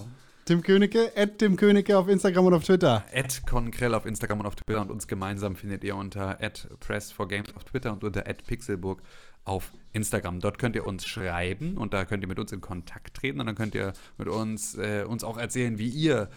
Tim 0.52 0.64
Königke, 0.64 1.14
at 1.16 1.38
Tim 1.38 1.56
Königke 1.56 1.98
auf 1.98 2.10
Instagram 2.10 2.48
und 2.48 2.54
auf 2.56 2.66
Twitter. 2.66 3.06
At 3.14 3.42
Konkrell 3.48 3.94
auf 3.94 4.06
Instagram 4.06 4.42
und 4.42 4.48
auf 4.48 4.56
Twitter 4.58 4.82
und 4.82 4.92
uns 4.92 5.08
gemeinsam 5.08 5.56
findet 5.56 5.82
ihr 5.86 5.96
unter 5.96 6.44
at 6.44 6.68
Press4Games 6.86 7.56
auf 7.56 7.64
Twitter 7.64 7.94
und 7.94 8.04
unter 8.04 8.28
at 8.28 8.46
Pixelburg 8.46 9.02
auf 9.46 9.72
Instagram. 9.94 10.42
Dort 10.42 10.60
könnt 10.60 10.76
ihr 10.76 10.86
uns 10.86 11.08
schreiben 11.08 11.78
und 11.78 11.94
da 11.94 12.04
könnt 12.04 12.22
ihr 12.22 12.28
mit 12.28 12.38
uns 12.38 12.52
in 12.52 12.60
Kontakt 12.60 13.16
treten 13.16 13.40
und 13.40 13.46
dann 13.46 13.56
könnt 13.56 13.76
ihr 13.76 13.94
mit 14.18 14.28
uns, 14.28 14.78
äh, 14.78 15.06
uns 15.08 15.24
auch 15.24 15.38
erzählen, 15.38 15.78
wie 15.78 15.88
ihr 15.88 16.30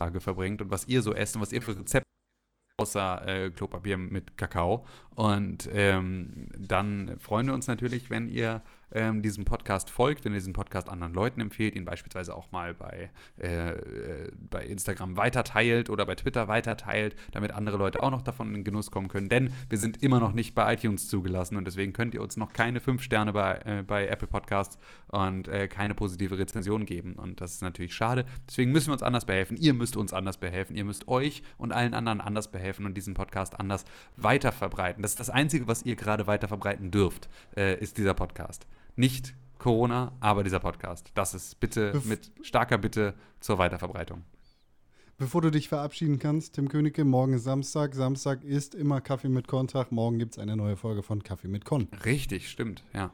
Tage 0.00 0.20
verbringt 0.20 0.60
und 0.62 0.72
was 0.72 0.88
ihr 0.88 1.00
so 1.00 1.14
esst 1.14 1.36
und 1.36 1.42
was 1.42 1.52
ihr 1.52 1.62
für 1.62 1.78
Rezepte 1.78 2.08
außer 2.76 3.28
äh, 3.28 3.50
Klopapier 3.50 3.98
mit 3.98 4.36
Kakao. 4.36 4.84
Und 5.14 5.70
ähm, 5.72 6.48
dann 6.58 7.20
freuen 7.20 7.46
wir 7.46 7.54
uns 7.54 7.68
natürlich, 7.68 8.10
wenn 8.10 8.28
ihr 8.28 8.62
ähm, 8.92 9.22
diesem 9.22 9.44
Podcast 9.44 9.90
folgt, 9.90 10.24
wenn 10.24 10.32
ihr 10.32 10.38
diesen 10.38 10.52
Podcast 10.52 10.88
anderen 10.88 11.14
Leuten 11.14 11.40
empfehlt, 11.40 11.74
ihn 11.76 11.84
beispielsweise 11.84 12.34
auch 12.34 12.50
mal 12.52 12.74
bei, 12.74 13.10
äh, 13.38 13.70
äh, 13.70 14.32
bei 14.50 14.64
Instagram 14.64 15.16
weiterteilt 15.16 15.90
oder 15.90 16.06
bei 16.06 16.14
Twitter 16.14 16.48
weiterteilt, 16.48 17.16
damit 17.32 17.52
andere 17.52 17.76
Leute 17.76 18.02
auch 18.02 18.10
noch 18.10 18.22
davon 18.22 18.54
in 18.54 18.64
Genuss 18.64 18.90
kommen 18.90 19.08
können. 19.08 19.28
Denn 19.28 19.52
wir 19.68 19.78
sind 19.78 20.02
immer 20.02 20.20
noch 20.20 20.32
nicht 20.32 20.54
bei 20.54 20.74
iTunes 20.74 21.08
zugelassen 21.08 21.56
und 21.56 21.64
deswegen 21.66 21.92
könnt 21.92 22.14
ihr 22.14 22.22
uns 22.22 22.36
noch 22.36 22.52
keine 22.52 22.80
fünf 22.80 23.02
Sterne 23.02 23.32
bei, 23.32 23.60
äh, 23.64 23.82
bei 23.82 24.06
Apple 24.08 24.28
Podcasts 24.28 24.78
und 25.08 25.48
äh, 25.48 25.68
keine 25.68 25.94
positive 25.94 26.38
Rezension 26.38 26.86
geben. 26.86 27.14
Und 27.14 27.40
das 27.40 27.54
ist 27.54 27.62
natürlich 27.62 27.94
schade. 27.94 28.24
Deswegen 28.48 28.72
müssen 28.72 28.88
wir 28.88 28.94
uns 28.94 29.02
anders 29.02 29.24
behelfen. 29.24 29.56
Ihr 29.56 29.74
müsst 29.74 29.96
uns 29.96 30.12
anders 30.12 30.38
behelfen. 30.38 30.76
Ihr 30.76 30.84
müsst 30.84 31.08
euch 31.08 31.42
und 31.58 31.72
allen 31.72 31.94
anderen 31.94 32.20
anders 32.20 32.50
behelfen 32.50 32.86
und 32.86 32.94
diesen 32.96 33.14
Podcast 33.14 33.58
anders 33.58 33.84
weiterverbreiten. 34.16 35.02
Das 35.02 35.12
ist 35.12 35.20
das 35.20 35.30
Einzige, 35.30 35.68
was 35.68 35.84
ihr 35.84 35.96
gerade 35.96 36.26
weiterverbreiten 36.26 36.90
dürft, 36.90 37.28
äh, 37.56 37.78
ist 37.78 37.98
dieser 37.98 38.14
Podcast. 38.14 38.66
Nicht 39.00 39.34
Corona, 39.56 40.12
aber 40.20 40.44
dieser 40.44 40.60
Podcast. 40.60 41.10
Das 41.14 41.32
ist 41.32 41.58
bitte 41.58 41.92
Bef- 41.94 42.06
mit 42.06 42.30
starker 42.42 42.76
Bitte 42.76 43.14
zur 43.40 43.56
Weiterverbreitung. 43.56 44.24
Bevor 45.16 45.40
du 45.40 45.50
dich 45.50 45.70
verabschieden 45.70 46.18
kannst, 46.18 46.54
Tim 46.56 46.68
Königke, 46.68 47.04
morgen 47.06 47.32
ist 47.32 47.44
Samstag. 47.44 47.94
Samstag 47.94 48.44
ist 48.44 48.74
immer 48.74 49.00
Kaffee 49.00 49.30
mit 49.30 49.48
Kontag. 49.48 49.90
Morgen 49.90 50.18
gibt 50.18 50.32
es 50.34 50.38
eine 50.38 50.54
neue 50.54 50.76
Folge 50.76 51.02
von 51.02 51.22
Kaffee 51.22 51.48
mit 51.48 51.64
Kon. 51.64 51.88
Richtig, 52.04 52.50
stimmt, 52.50 52.84
ja. 52.92 53.10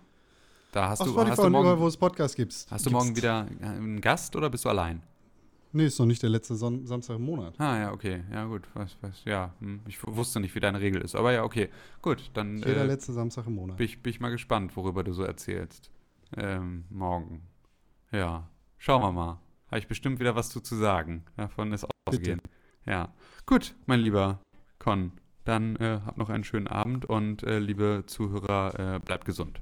Da 0.72 0.88
hast 0.88 1.02
Auf 1.02 1.06
du, 1.06 1.12
Spotify 1.12 1.30
hast 1.30 1.38
du 1.38 1.42
und 1.44 1.50
überall, 1.50 1.64
wo 1.64 1.76
morgen, 1.76 1.86
es 1.86 1.96
Podcasts 1.96 2.36
gibt. 2.36 2.66
hast 2.68 2.84
du 2.84 2.90
morgen 2.90 3.14
wieder 3.14 3.46
äh, 3.60 3.66
einen 3.66 4.00
Gast 4.00 4.34
oder 4.34 4.50
bist 4.50 4.64
du 4.64 4.68
allein? 4.68 5.02
Nee, 5.76 5.84
ist 5.84 5.98
noch 5.98 6.06
nicht 6.06 6.22
der 6.22 6.30
letzte 6.30 6.54
Son 6.54 6.86
Samstag 6.86 7.16
im 7.16 7.26
Monat. 7.26 7.60
Ah, 7.60 7.78
ja, 7.78 7.92
okay. 7.92 8.24
Ja, 8.32 8.46
gut. 8.46 8.62
Was, 8.72 8.96
was, 9.02 9.22
ja, 9.26 9.52
hm, 9.60 9.80
ich 9.86 9.98
wusste 10.06 10.40
nicht, 10.40 10.54
wie 10.54 10.60
deine 10.60 10.80
Regel 10.80 11.02
ist. 11.02 11.14
Aber 11.14 11.32
ja, 11.32 11.44
okay. 11.44 11.68
Gut, 12.00 12.30
dann 12.32 12.56
Jeder 12.56 12.84
äh, 12.84 12.86
letzte 12.86 13.12
Samstag 13.12 13.46
im 13.46 13.56
Monat. 13.56 13.76
bin, 13.76 13.84
ich, 13.84 14.02
bin 14.02 14.10
ich 14.10 14.18
mal 14.18 14.30
gespannt, 14.30 14.74
worüber 14.74 15.04
du 15.04 15.12
so 15.12 15.22
erzählst. 15.22 15.90
Ähm, 16.34 16.86
morgen. 16.88 17.42
Ja, 18.10 18.48
schauen 18.78 19.02
wir 19.02 19.12
mal. 19.12 19.38
Habe 19.66 19.78
ich 19.78 19.86
bestimmt 19.86 20.18
wieder 20.18 20.34
was 20.34 20.48
zu, 20.48 20.62
zu 20.62 20.76
sagen. 20.76 21.26
Davon 21.36 21.72
ist 21.72 21.86
auszugehen. 22.06 22.40
Ja. 22.86 23.12
Gut, 23.44 23.74
mein 23.84 24.00
lieber 24.00 24.40
Con. 24.78 25.12
Dann 25.44 25.76
äh, 25.76 26.00
habt 26.06 26.16
noch 26.16 26.30
einen 26.30 26.44
schönen 26.44 26.68
Abend 26.68 27.04
und 27.04 27.42
äh, 27.42 27.58
liebe 27.58 28.04
Zuhörer, 28.06 28.94
äh, 28.94 28.98
bleibt 29.00 29.26
gesund. 29.26 29.60